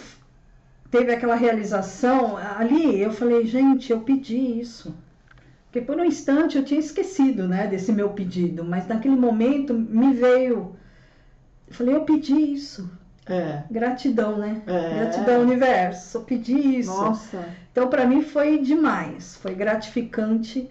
[0.91, 4.95] teve aquela realização, ali eu falei, gente, eu pedi isso.
[5.67, 10.13] Porque por um instante eu tinha esquecido, né, desse meu pedido, mas naquele momento me
[10.13, 10.75] veio.
[11.69, 12.91] Eu falei, eu pedi isso.
[13.27, 14.61] É, Gratidão, né?
[14.67, 14.95] é.
[14.95, 16.19] Gratidão, universo.
[16.19, 16.91] Eu pedi isso.
[16.91, 20.69] Nossa, Então, para mim foi demais, foi gratificante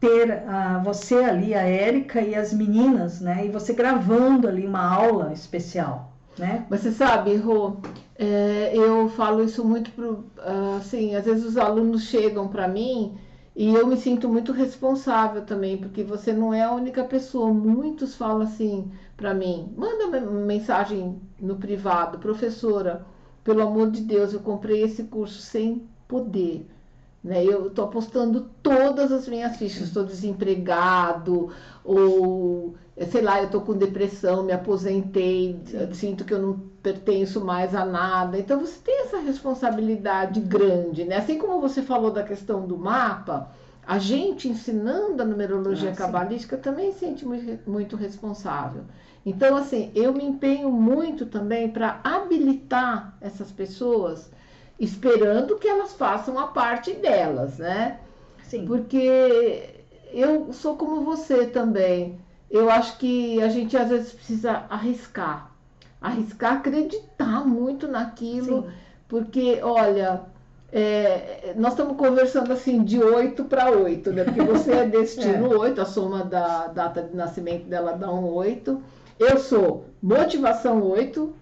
[0.00, 3.46] ter ah, você ali, a Érica e as meninas, né?
[3.46, 6.66] E você gravando ali uma aula especial, né?
[6.70, 7.76] Você sabe, Rô,
[8.16, 10.24] é, eu falo isso muito pro,
[10.76, 13.16] assim, às vezes os alunos chegam para mim
[13.54, 17.52] e eu me sinto muito responsável também, porque você não é a única pessoa.
[17.52, 23.04] Muitos falam assim para mim, manda me- mensagem no privado, professora,
[23.44, 26.66] pelo amor de Deus, eu comprei esse curso sem poder.
[27.22, 27.44] Né?
[27.44, 31.50] Eu estou apostando todas as minhas fichas, estou desempregado,
[31.84, 32.74] ou
[33.10, 35.60] sei lá, eu estou com depressão, me aposentei,
[35.92, 38.38] sinto que eu não pertenço mais a nada.
[38.38, 41.16] Então você tem essa responsabilidade grande, né?
[41.16, 43.50] Assim como você falou da questão do mapa,
[43.86, 48.82] a gente ensinando a numerologia Ah, cabalística também se sente muito, muito responsável.
[49.24, 54.30] Então, assim, eu me empenho muito também para habilitar essas pessoas,
[54.82, 58.00] esperando que elas façam a parte delas, né?
[58.42, 58.66] Sim.
[58.66, 59.70] Porque
[60.12, 62.18] eu sou como você também.
[62.50, 65.52] Eu acho que a gente às vezes precisa arriscar.
[66.00, 68.62] Arriscar, acreditar muito naquilo.
[68.62, 68.70] Sim.
[69.08, 70.22] Porque, olha,
[70.72, 74.24] é, nós estamos conversando assim de 8 para 8, né?
[74.24, 78.82] Porque você é destino 8, a soma da data de nascimento dela dá um 8.
[79.18, 81.34] Eu sou motivação 8, o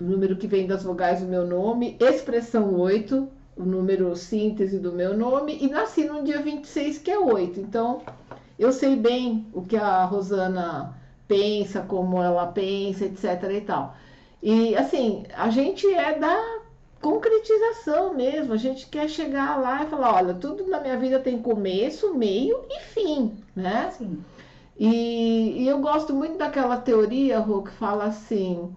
[0.00, 5.16] número que vem das vogais do meu nome, expressão 8, o número síntese do meu
[5.16, 7.60] nome, e nasci no dia 26, que é 8.
[7.60, 8.02] Então,
[8.58, 13.50] eu sei bem o que a Rosana pensa, como ela pensa, etc.
[13.52, 13.96] e tal.
[14.42, 16.60] E assim, a gente é da
[17.00, 18.52] concretização mesmo.
[18.52, 22.60] A gente quer chegar lá e falar, olha, tudo na minha vida tem começo, meio
[22.68, 23.90] e fim, né?
[23.96, 24.24] Sim.
[24.78, 28.70] E, e eu gosto muito daquela teoria, Rô, que fala assim,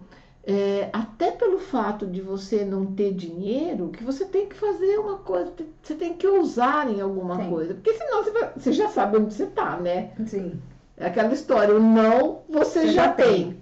[0.44, 5.18] é, até pelo fato de você não ter dinheiro, que você tem que fazer uma
[5.18, 5.52] coisa,
[5.82, 7.48] você tem que ousar em alguma Tem.
[7.50, 7.74] coisa.
[7.74, 10.10] Porque senão você, vai- você já sabe onde você tá, né?
[10.26, 10.60] Sim.
[10.96, 13.26] É aquela história, o não você, Você já, já tem.
[13.26, 13.56] tem.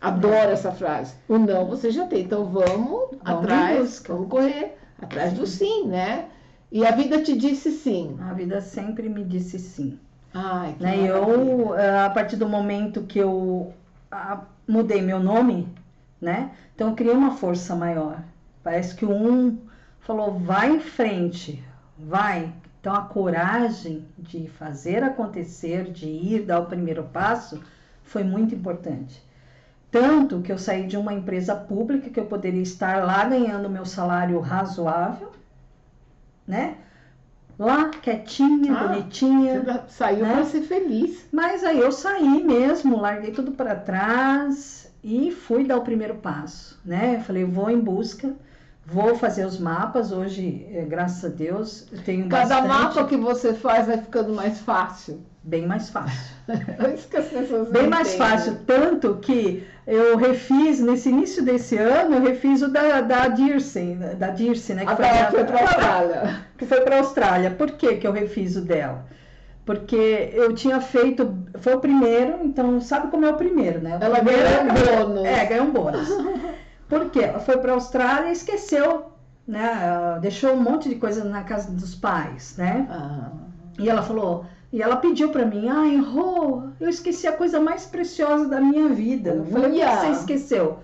[0.00, 1.14] Adoro essa frase.
[1.28, 2.22] O não você já tem.
[2.22, 6.26] Então vamos, em atrás, vamos correr atrás do sim, né?
[6.70, 8.16] E a vida te disse sim.
[8.20, 9.98] A vida sempre me disse sim.
[10.34, 11.08] Ai, que Né?
[11.08, 11.32] maravilha.
[11.32, 13.72] Eu, eh, a partir do momento que eu
[14.10, 15.66] ah, mudei meu nome,
[16.20, 16.50] né?
[16.74, 18.22] Então eu criei uma força maior.
[18.62, 19.58] Parece que o um
[20.00, 21.62] falou, vai em frente,
[21.98, 22.52] vai.
[22.80, 27.60] Então a coragem de fazer acontecer, de ir dar o primeiro passo,
[28.04, 29.22] foi muito importante.
[29.90, 33.84] Tanto que eu saí de uma empresa pública que eu poderia estar lá ganhando meu
[33.84, 35.32] salário razoável,
[36.46, 36.76] né?
[37.58, 39.62] Lá, quietinha, Ah, bonitinha.
[39.62, 40.34] Você saiu né?
[40.34, 41.26] para ser feliz.
[41.32, 46.78] Mas aí eu saí mesmo, larguei tudo para trás e fui dar o primeiro passo,
[46.84, 47.16] né?
[47.16, 48.34] Eu falei, vou em busca,
[48.88, 53.16] Vou fazer os mapas hoje, é, graças a Deus, eu tenho Cada bastante, mapa que
[53.16, 55.14] você faz vai ficando mais fácil.
[55.42, 56.36] bem mais fácil.
[56.78, 58.28] É isso que as pessoas Bem mais entendem.
[58.30, 63.96] fácil, tanto que eu refiz, nesse início desse ano, eu refiz o da, da Dirce,
[64.20, 64.84] da Dirce, né?
[64.86, 66.40] A a Bela minha- foi para a Austrália.
[66.56, 67.50] que foi para a Austrália.
[67.50, 69.04] Por que, que eu refiz o dela?
[69.66, 73.98] Porque eu tinha feito, foi o primeiro, então sabe como é o primeiro, né?
[74.00, 75.24] O Ela ganhou um é- bônus.
[75.24, 76.08] É, ganhou um bônus.
[76.88, 77.24] Por quê?
[77.24, 79.06] Ela foi para a Austrália e esqueceu,
[79.46, 80.18] né?
[80.20, 82.86] Deixou um monte de coisa na casa dos pais, né?
[82.88, 83.30] Ah,
[83.76, 87.86] E ela falou, e ela pediu para mim, ai, Rô, eu esqueci a coisa mais
[87.86, 89.30] preciosa da minha vida.
[89.30, 90.78] Eu falei, o que você esqueceu?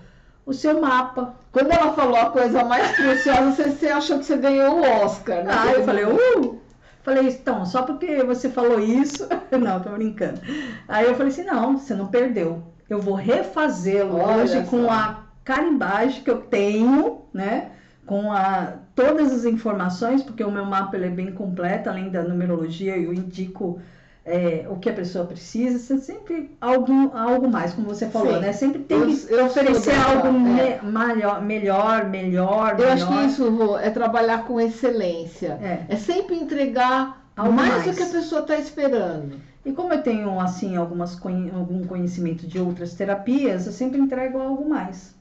[0.45, 1.35] O seu mapa.
[1.53, 5.45] Quando ela falou a coisa mais preciosa, você, você achou que você ganhou o Oscar,
[5.45, 5.53] né?
[5.57, 6.62] Ah, eu falei, uh!
[7.03, 9.27] Falei, então, só porque você falou isso.
[9.51, 10.39] Não, tô brincando.
[10.87, 12.63] Aí eu falei assim: não, você não perdeu.
[12.89, 14.91] Eu vou refazê-lo hoje com só.
[14.91, 17.71] a carimbagem que eu tenho, né?
[18.05, 22.23] Com a, todas as informações, porque o meu mapa ele é bem completo, além da
[22.23, 23.79] numerologia, eu indico
[24.25, 25.77] é, o que a pessoa precisa.
[25.79, 28.39] Você sempre algo, algo mais, como você falou, Sim.
[28.41, 28.53] né?
[28.53, 30.79] Sempre tem Eu- que eu oferecer algo é.
[30.81, 33.27] me- maior, melhor, melhor, Eu acho que melhor.
[33.27, 35.59] isso Rô, é trabalhar com excelência.
[35.61, 35.85] É.
[35.89, 37.85] É sempre entregar Algo mais, mais.
[37.85, 39.35] do que a pessoa está esperando.
[39.65, 44.67] E como eu tenho assim algumas algum conhecimento de outras terapias, eu sempre entrego algo
[44.69, 45.13] mais.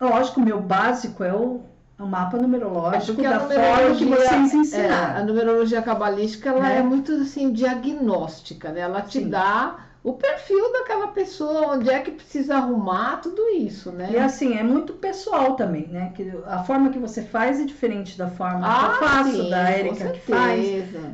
[0.00, 1.60] Lógico, o meu básico é o,
[2.00, 5.26] o mapa numerológico a da forma que vocês é, a ensinaram.
[5.26, 6.78] numerologia cabalística ela Né?
[6.78, 8.80] é muito assim diagnóstica, né?
[8.80, 9.28] Ela te Sim.
[9.28, 14.10] dá o perfil daquela pessoa, onde é que precisa arrumar, tudo isso, né?
[14.12, 16.12] E assim, é muito pessoal também, né?
[16.14, 19.48] Que a forma que você faz é diferente da forma que eu faço, Ah, sim,
[19.48, 20.66] da Érica que faz,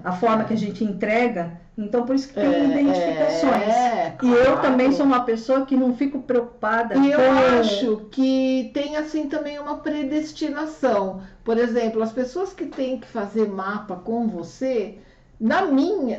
[0.05, 1.61] a forma que a gente entrega.
[1.77, 3.62] Então, por isso que tem É, identificações.
[3.62, 4.61] é, E eu claro.
[4.61, 7.33] também sou uma pessoa que não fico preocupada E eu com...
[7.33, 11.22] acho que tem assim também uma predestinação.
[11.44, 14.99] Por exemplo, as pessoas que têm que fazer mapa com você,
[15.38, 16.18] na minha,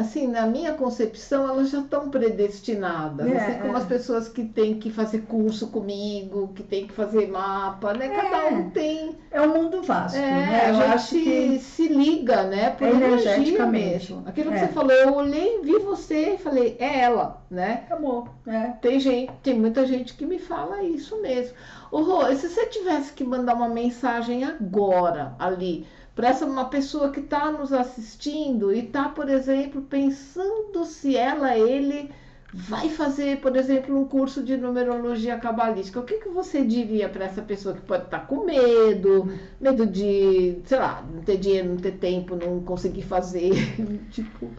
[0.00, 3.26] assim, na minha concepção, elas já estão predestinadas.
[3.28, 3.76] É, assim como é.
[3.76, 8.08] as pessoas que têm que fazer curso comigo, que têm que fazer mapa, né?
[8.08, 8.50] Cada É.
[8.50, 9.16] um tem.
[9.30, 10.60] É um mundo vasto, É, né?
[10.66, 12.70] a gente acho que se liga, né?
[12.70, 14.12] Por É energia energeticamente.
[14.12, 14.22] mesmo.
[14.26, 14.66] Aquilo que É.
[14.66, 17.84] você falou, eu olhei, vi você e falei, é ela, né?
[17.86, 18.76] acabou, né?
[18.82, 21.54] Tem gente, tem muita gente que me fala isso mesmo.
[21.92, 25.86] Ô, Rô, se você tivesse que mandar uma mensagem agora ali
[26.18, 31.56] para essa uma pessoa que está nos assistindo e está, por exemplo, pensando se ela,
[31.56, 32.10] ele
[32.52, 37.26] vai fazer, por exemplo, um curso de numerologia cabalística, o que, que você diria para
[37.26, 41.76] essa pessoa que pode estar com medo, medo de, sei lá, não ter dinheiro, não
[41.76, 43.52] ter tempo, não conseguir fazer,
[44.10, 44.50] tipo,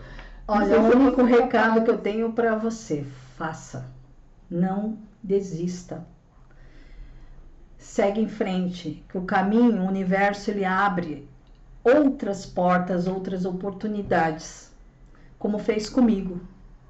[0.48, 3.92] Olha, o único recado que eu tenho para você, faça.
[4.50, 6.08] Não desista.
[7.78, 11.29] Segue em frente, que o caminho, o universo, ele abre
[11.84, 14.72] outras portas, outras oportunidades,
[15.38, 16.42] como fez comigo,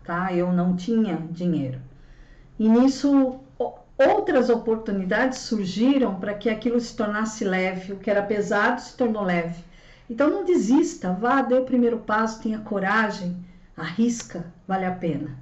[0.03, 0.33] tá?
[0.33, 1.79] Eu não tinha dinheiro.
[2.57, 3.39] E nisso
[3.97, 9.23] outras oportunidades surgiram para que aquilo se tornasse leve, o que era pesado se tornou
[9.23, 9.63] leve.
[10.09, 13.37] Então não desista, vá, dê o primeiro passo, tenha coragem,
[13.75, 15.37] arrisca, vale a pena.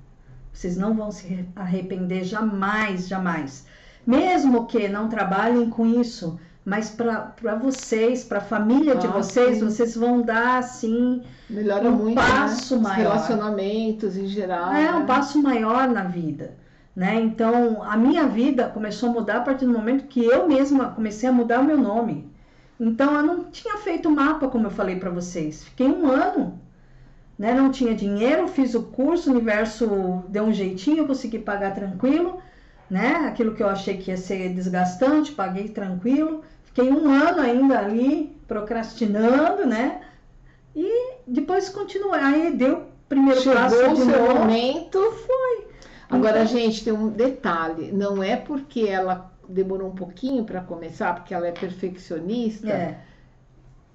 [0.51, 3.67] Vocês não vão se arrepender jamais, jamais.
[4.05, 9.59] Mesmo que não trabalhem com isso, mas para vocês, para a família de Ah, vocês,
[9.59, 9.65] sim.
[9.69, 12.81] vocês vão dar assim melhora Um muito passo né?
[12.81, 13.13] Os maior.
[13.13, 14.73] relacionamentos em geral.
[14.73, 15.05] É um né?
[15.05, 16.57] passo maior na vida,
[16.95, 17.15] né?
[17.15, 21.29] Então, a minha vida começou a mudar a partir do momento que eu mesma comecei
[21.29, 22.29] a mudar o meu nome.
[22.79, 25.63] Então, eu não tinha feito mapa, como eu falei para vocês.
[25.63, 26.59] Fiquei um ano,
[27.37, 27.53] né?
[27.53, 32.41] Não tinha dinheiro, fiz o curso, o universo deu um jeitinho, eu consegui pagar tranquilo,
[32.89, 33.15] né?
[33.27, 36.43] Aquilo que eu achei que ia ser desgastante, paguei tranquilo.
[36.77, 40.01] Fiquei um ano ainda ali procrastinando, né?
[40.75, 42.19] E depois continuei.
[42.19, 44.39] Aí deu o primeiro passo Chegou o de seu novo.
[44.41, 44.99] momento.
[45.25, 45.67] Foi.
[46.07, 47.91] Agora, Então- gente, tem um detalhe.
[47.91, 52.69] Não é porque ela demorou um pouquinho para começar, porque ela é perfeccionista.
[52.69, 52.99] É.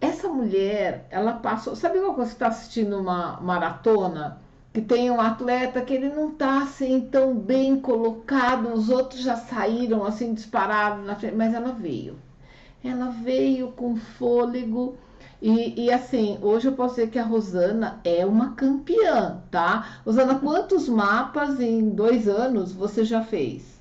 [0.01, 1.77] Essa mulher, ela passou.
[1.77, 4.41] Sabe quando você está assistindo uma maratona?
[4.73, 9.37] Que tem um atleta que ele não está assim tão bem colocado, os outros já
[9.37, 12.19] saíram assim disparados na frente, mas ela veio.
[12.85, 14.97] Ela veio com fôlego.
[15.41, 20.01] E, e, assim, hoje eu posso dizer que a Rosana é uma campeã, tá?
[20.05, 23.81] Rosana, quantos mapas em dois anos você já fez?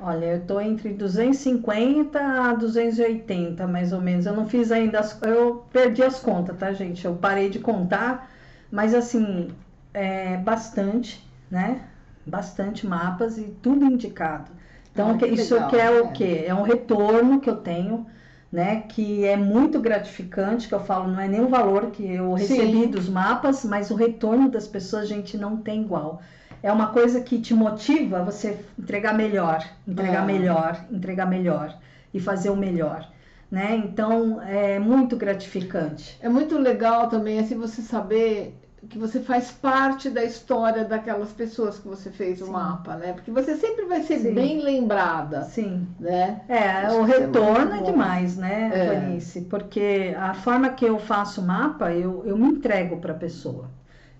[0.00, 4.26] Olha, eu tô entre 250 a 280, mais ou menos.
[4.26, 7.04] Eu não fiz ainda as, eu perdi as contas, tá, gente?
[7.04, 8.30] Eu parei de contar,
[8.70, 9.48] mas assim,
[9.92, 11.82] é bastante, né?
[12.24, 14.52] Bastante mapas e tudo indicado.
[14.92, 16.44] Então, Ah, que- isso legal, que é o quê?
[16.46, 18.06] É um retorno que eu tenho,
[18.52, 18.82] né?
[18.88, 22.82] Que é muito gratificante, que eu falo, não é nem o valor que eu recebi
[22.82, 22.90] Sim.
[22.90, 26.22] dos mapas, mas o retorno das pessoas, a gente não tem igual.
[26.62, 30.26] É uma coisa que te motiva a você entregar melhor, entregar Ah.
[30.26, 31.76] melhor, entregar melhor
[32.12, 33.08] e fazer o melhor,
[33.50, 33.76] né?
[33.76, 36.18] Então é muito gratificante.
[36.20, 41.78] É muito legal também assim você saber que você faz parte da história daquelas pessoas
[41.78, 42.52] que você fez o Sim.
[42.52, 43.12] mapa, né?
[43.12, 44.34] Porque você sempre vai ser Sim.
[44.34, 45.86] bem lembrada, Sim.
[45.98, 46.44] né?
[46.48, 47.82] É, Acho o é retorno é bom.
[47.82, 48.84] demais, né, É.
[48.86, 49.42] Clarice?
[49.42, 53.70] Porque a forma que eu faço o mapa, eu, eu me entrego para a pessoa.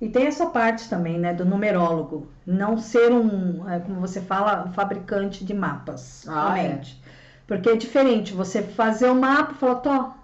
[0.00, 2.32] E tem essa parte também, né, do numerólogo.
[2.46, 6.26] Não ser um, é, como você fala, um fabricante de mapas.
[6.28, 7.00] Ah, somente.
[7.46, 10.17] Porque é diferente você fazer o mapa e falar.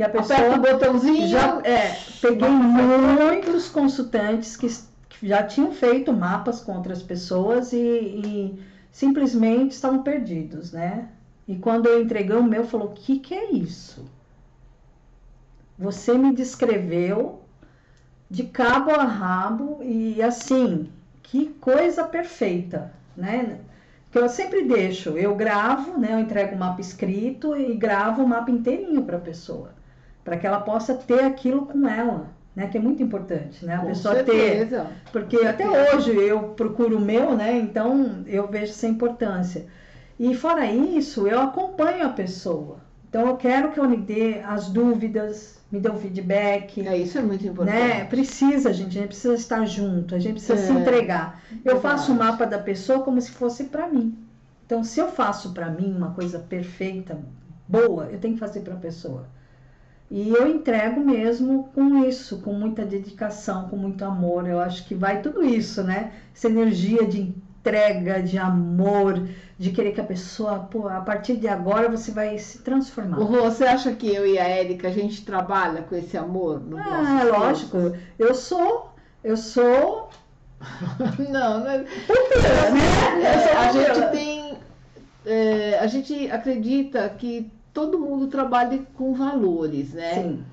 [0.00, 0.38] E a pessoa.
[0.38, 1.28] Aperta o botãozinho.
[1.28, 4.66] Já, é, peguei muitos consultantes que,
[5.10, 11.06] que já tinham feito mapas com outras pessoas e, e simplesmente estavam perdidos, né?
[11.46, 14.06] E quando eu entreguei o meu, falou: O que, que é isso?
[15.78, 17.42] Você me descreveu
[18.30, 20.88] de cabo a rabo e assim,
[21.22, 23.58] que coisa perfeita, né?
[24.10, 26.14] Que eu sempre deixo, eu gravo, né?
[26.14, 29.78] Eu entrego o mapa escrito e gravo o mapa inteirinho para a pessoa
[30.30, 32.68] para que ela possa ter aquilo com ela, né?
[32.68, 33.74] Que é muito importante, né?
[33.74, 34.84] A Com pessoa certeza.
[34.84, 35.66] ter, porque até
[35.96, 37.58] hoje eu procuro o meu, né?
[37.58, 39.66] Então eu vejo essa importância.
[40.18, 42.78] E fora isso, eu acompanho a pessoa.
[43.08, 47.18] Então eu quero que ela me dê as dúvidas, me dê o feedback, É, isso
[47.18, 47.76] é muito importante.
[47.76, 48.04] né?
[48.04, 51.42] Precisa, gente, a gente precisa estar junto, a gente precisa se É, entregar.
[51.64, 51.82] Eu verdade.
[51.82, 54.16] faço o mapa da pessoa como se fosse para mim.
[54.64, 57.18] Então, se eu faço para mim uma coisa perfeita,
[57.66, 59.26] boa, eu tenho que fazer para a pessoa.
[60.10, 64.48] E eu entrego mesmo com isso, com muita dedicação, com muito amor.
[64.48, 66.12] Eu acho que vai tudo isso, né?
[66.34, 71.46] Essa energia de entrega, de amor, de querer que a pessoa, pô, a partir de
[71.46, 73.18] agora você vai se transformar.
[73.18, 76.76] Rô, você acha que eu e a Érica, a gente trabalha com esse amor no
[76.78, 77.92] Ah, lógico.
[78.18, 78.92] Eu sou,
[79.22, 80.10] eu sou
[81.30, 81.78] Não, não é...
[81.78, 81.86] né?
[83.22, 84.58] É, a gente tem.
[85.24, 90.14] é, a gente acredita que todo mundo trabalhe com valores, né?
[90.14, 90.44] Sim,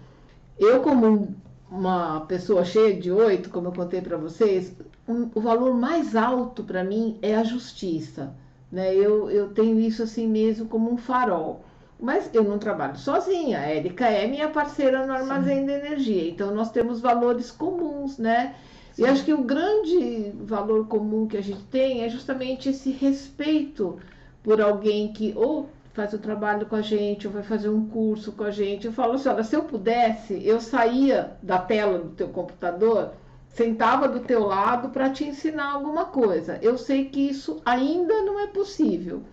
[0.60, 1.28] Eu, como um-
[1.70, 4.74] uma pessoa cheia de oito, como eu contei para vocês,
[5.08, 8.34] um- o valor mais alto para mim é a justiça.
[8.72, 8.94] Né?
[8.96, 11.64] Eu, eu tenho isso assim mesmo como um farol.
[12.00, 13.60] Mas eu não trabalho sozinha.
[13.60, 16.30] A Érica é minha parceira no armazém de energia.
[16.30, 18.56] Então nós temos valores comuns, né?
[18.98, 19.06] E Sim.
[19.06, 23.98] acho que o grande valor comum que a gente tem é justamente esse respeito
[24.44, 28.32] por alguém que ou faz o trabalho com a gente, ou vai fazer um curso
[28.32, 28.86] com a gente.
[28.86, 33.14] Eu falo assim, olha, se eu pudesse, eu saía da tela do teu computador,
[33.48, 36.60] sentava do teu lado para te ensinar alguma coisa.
[36.62, 39.24] Eu sei que isso ainda não é possível.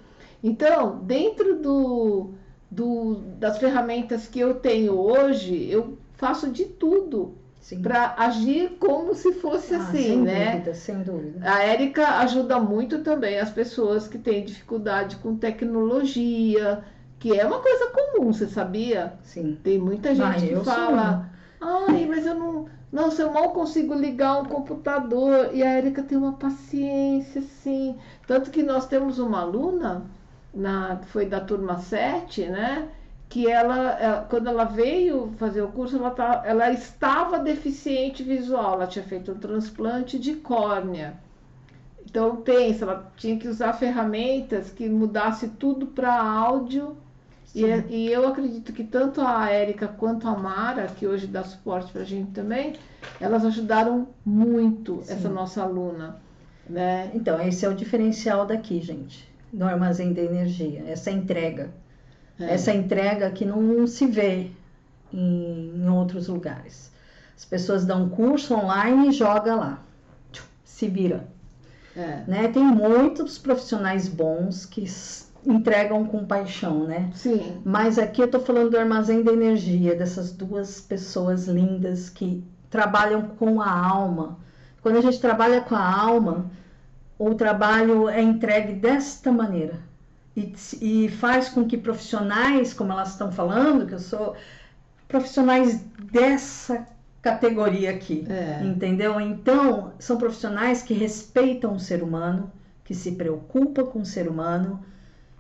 [0.43, 2.31] Então, dentro do,
[2.71, 7.35] do, das ferramentas que eu tenho hoje, eu faço de tudo.
[7.83, 10.51] Para agir como se fosse Ah, assim, sem né?
[10.53, 11.41] dúvida, sem dúvida.
[11.43, 16.85] A Érica ajuda muito também as pessoas que têm dificuldade com tecnologia,
[17.19, 19.15] que é uma coisa comum, você sabia?
[19.23, 19.59] Sim.
[19.63, 22.69] Tem muita gente Ah, que sou fala, ai, mas eu não.
[22.93, 25.51] Nossa, eu mal consigo ligar um computador.
[25.53, 27.97] E a Érica tem uma paciência, assim.
[28.27, 30.05] Tanto que nós temos uma aluna,
[30.55, 32.89] na, foi da turma 7, né?
[33.35, 38.75] Que ela, ela- quando ela veio fazer o curso, ela, tá, ela estava deficiente visual.
[38.75, 41.15] Ela tinha feito um transplante de córnea.
[42.07, 46.97] Então, pensa, ela tinha que usar ferramentas que mudasse tudo para áudio
[47.53, 51.43] e, é- e eu acredito que tanto a Érica quanto a Mara, que hoje dá
[51.43, 52.75] suporte para a gente também,
[53.21, 55.13] elas ajudaram muito Sim.
[55.13, 56.19] essa nossa aluna,
[56.71, 57.11] né?
[57.13, 61.83] Então, esse é o diferencial daqui, gente, do armazém da energia, essa entrega.
[62.39, 62.55] É.
[62.55, 64.51] Essa entrega que não se vê
[65.13, 66.93] em, em outros lugares.
[67.37, 69.83] As pessoas dão curso online e joga lá.
[70.65, 71.29] Se vira.
[71.97, 72.25] É.
[72.27, 72.49] Né?
[72.49, 74.85] Tem muitos profissionais bons que
[75.47, 77.11] entregam com paixão, né?
[77.15, 82.43] Sim, Mas aqui eu tô falando do armazém da energia, dessas duas pessoas lindas que
[82.71, 84.39] trabalham com a alma.
[84.83, 86.51] Quando a gente trabalha com a alma,
[87.19, 89.79] o trabalho é entregue desta maneira.
[90.37, 94.35] E, e faz com que profissionais, como elas estão falando, que eu sou
[95.07, 95.81] profissionais
[96.11, 96.87] dessa
[97.23, 98.25] categoria aqui.
[98.29, 98.65] é.
[98.65, 99.21] Entendeu?
[99.21, 102.53] Então, são profissionais que respeitam o ser humano,
[102.85, 104.85] que se preocupam com o ser humano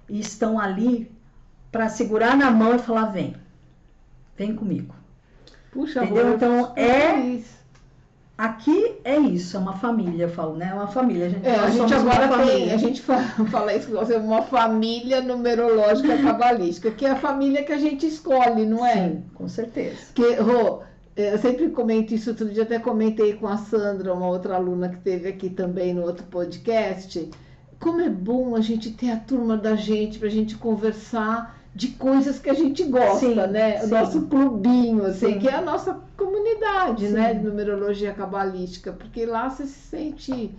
[0.09, 1.11] e estão ali
[1.71, 3.35] para segurar na mão e falar: vem,
[4.37, 4.95] vem comigo.
[5.73, 6.35] Puxa, Entendeu?
[6.35, 7.64] Então, é- feliz.
[8.37, 10.69] Aqui é isso, é uma família, eu falo, né?
[10.71, 11.27] É uma família.
[11.27, 12.75] A gente, É, a gente agora tem, família.
[12.75, 17.65] a gente fala, fala isso, que temos uma família numerológica cabalística, que é a família
[17.65, 19.11] que a gente escolhe, não é?
[19.11, 20.13] Sim, com certeza.
[20.15, 20.83] Porque, Rô,
[21.17, 24.99] eu sempre comento isso, outro dia até comentei com a Sandra, uma outra aluna que
[25.01, 27.31] teve aqui também no outro podcast.
[27.79, 31.89] Como é bom a gente ter a turma da gente para a gente conversar de
[31.89, 33.83] coisas que a gente gosta, Sim, né?
[33.83, 33.91] O sim.
[33.91, 35.39] nosso clubinho, assim, Sim.
[35.41, 37.35] que é a nossa comunidade, né?
[37.35, 40.57] De numerologia cabalística, porque lá você se sente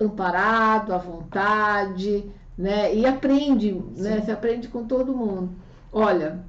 [0.00, 2.94] amparado, à vontade, né?
[2.94, 4.20] E aprende, né?
[4.20, 5.50] Você aprende com todo mundo.
[5.92, 6.44] Olha,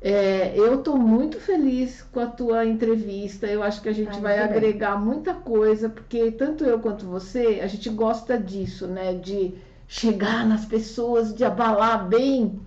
[0.00, 3.46] é, eu estou muito feliz com a tua entrevista.
[3.46, 4.58] Eu acho que a gente Ai, vai muito bem.
[4.58, 9.14] agregar muita coisa, porque tanto eu quanto você, a gente gosta disso, né?
[9.14, 9.54] De
[9.88, 12.60] chegar nas pessoas, de abalar bem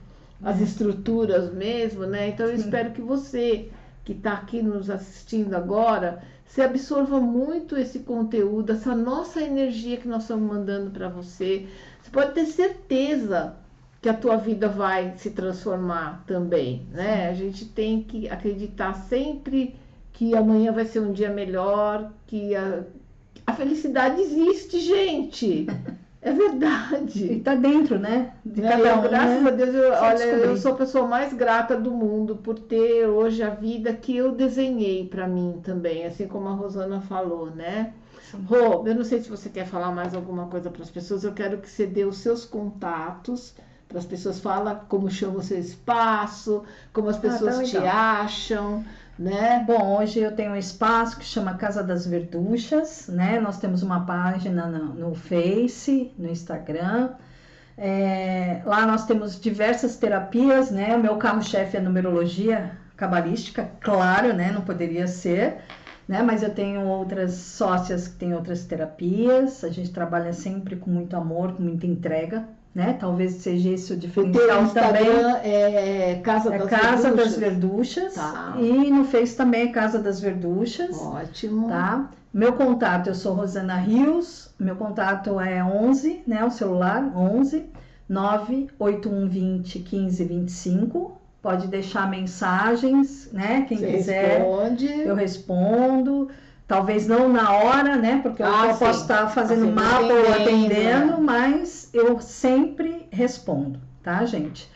[0.44, 0.64] as É.
[0.64, 2.30] estruturas mesmo, né?
[2.30, 2.64] Então eu Sim.
[2.64, 3.70] espero que você
[4.04, 10.08] que está aqui nos assistindo agora, se absorva muito esse conteúdo, essa nossa energia que
[10.08, 11.68] nós estamos mandando para você.
[12.02, 13.56] Você pode ter certeza
[14.02, 17.30] que a tua vida vai se transformar também, né?
[17.30, 19.76] A gente tem que acreditar sempre
[20.14, 22.84] que amanhã vai ser um dia melhor, que a,
[23.46, 25.68] a felicidade existe, gente.
[26.22, 26.32] É
[27.30, 27.39] E verdade.
[27.39, 28.34] tá dentro, né?
[28.45, 28.70] De Né?
[28.70, 29.45] cada um, graças né?
[29.45, 33.43] a Deus, eu, olha, eu sou a pessoa mais grata do mundo por ter hoje
[33.43, 37.93] a vida que eu desenhei para mim também, assim como a Rosana falou, né?
[38.20, 38.45] Sim.
[38.45, 41.34] Rô, eu não sei se você quer falar mais alguma coisa para as pessoas, eu
[41.34, 43.53] quero que você dê os seus contatos
[43.88, 46.63] para as pessoas fala como chama o seu espaço,
[46.93, 47.86] como as tá pessoas te legal.
[47.86, 48.86] acham,
[49.20, 49.65] né?
[49.67, 53.38] Bom, hoje eu tenho um espaço que chama Casa das Verduchas, né?
[53.38, 57.09] Nós temos uma página no, no Face, no Instagram.
[57.78, 60.95] É, lá nós temos diversas terapias, né?
[60.95, 64.53] O meu carro-chefe é numerologia cabalística, claro, né?
[64.53, 65.57] Não poderia ser,
[66.07, 66.22] né?
[66.24, 69.65] Mas eu tenho outras sócias que têm outras terapias.
[69.65, 72.93] A gente trabalha sempre com muito amor, com muita entrega, né?
[72.99, 75.01] Talvez seja esse o O diferencial também.
[75.03, 78.13] Instagram é Casa É das Casa das Verduchas.
[78.13, 78.13] Verduchas.
[78.13, 78.55] Tá.
[78.59, 80.97] E no Face também é Casa das Verduchas.
[80.97, 81.67] Ótimo.
[81.67, 82.09] Tá?
[82.34, 84.53] Meu contato, eu sou Rosana Rios.
[84.59, 86.43] Meu contato é 11, né?
[86.45, 87.65] O celular 11
[88.07, 91.17] 98120 1525.
[91.41, 93.65] Pode deixar mensagens, né?
[93.67, 94.88] Quem Você quiser, responde.
[94.88, 96.30] eu respondo.
[96.70, 98.20] Talvez não na hora, né?
[98.22, 104.24] Porque eu Ah, posso estar fazendo Assim, mapa ou atendendo, mas eu sempre respondo, tá,
[104.24, 104.70] gente?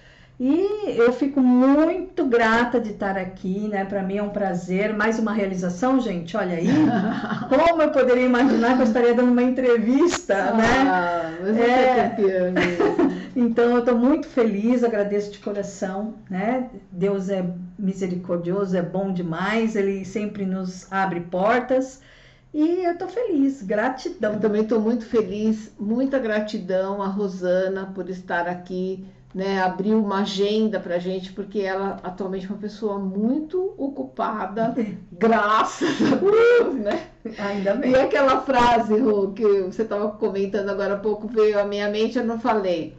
[0.46, 3.86] E eu fico muito grata de estar aqui, né?
[3.86, 6.36] Para mim é um prazer, mais uma realização, gente.
[6.36, 6.68] Olha aí,
[7.48, 10.66] como eu poderia imaginar que eu estaria dando uma entrevista, né?
[10.86, 11.98] Ah, mas você É.
[12.00, 13.14] é campeã mesmo.
[13.36, 16.70] Então eu estou muito feliz, agradeço de coração, né?
[16.92, 17.44] Deus é
[17.80, 22.00] misericordioso, é bom demais, Ele sempre nos abre portas
[22.54, 24.34] e eu estou feliz, gratidão.
[24.34, 29.04] Eu também estou muito feliz, muita gratidão a Rosana por estar aqui,
[29.34, 29.62] né?
[29.62, 34.76] Abriu uma agenda para gente, porque ela atualmente é uma pessoa muito ocupada,
[35.12, 37.08] graças a Deus, né?
[37.40, 37.92] Ainda bem.
[37.92, 42.18] E aquela frase, Rô, que você estava comentando agora há pouco, veio à minha mente,
[42.18, 42.96] eu não falei.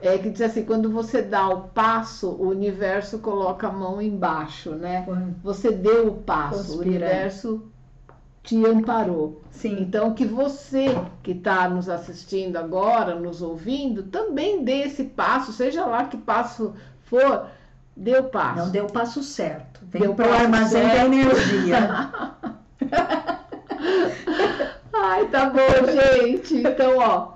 [0.00, 4.70] É que diz assim, quando você dá o passo, o universo coloca a mão embaixo,
[4.70, 5.04] né?
[5.42, 6.88] Você deu o passo, o Conspira.
[6.88, 7.68] universo
[8.48, 9.42] te amparou.
[9.50, 15.52] Sim, Então, que você que está nos assistindo agora, nos ouvindo, também dê esse passo,
[15.52, 16.74] seja lá que passo
[17.04, 17.46] for,
[17.94, 18.58] dê o passo.
[18.60, 19.80] não deu o passo certo.
[19.82, 22.10] Vem para o armazém da energia.
[24.94, 26.56] Ai, tá bom, gente.
[26.56, 27.32] Então, ó,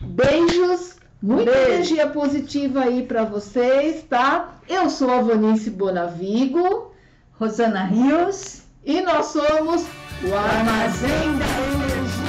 [0.00, 1.68] beijos, muita Beijo.
[1.70, 4.54] energia positiva aí para vocês, tá?
[4.68, 6.90] Eu sou a Vanice Bonavigo
[7.38, 9.86] Rosana Rios, e nós somos
[10.22, 12.19] o armazém da energia.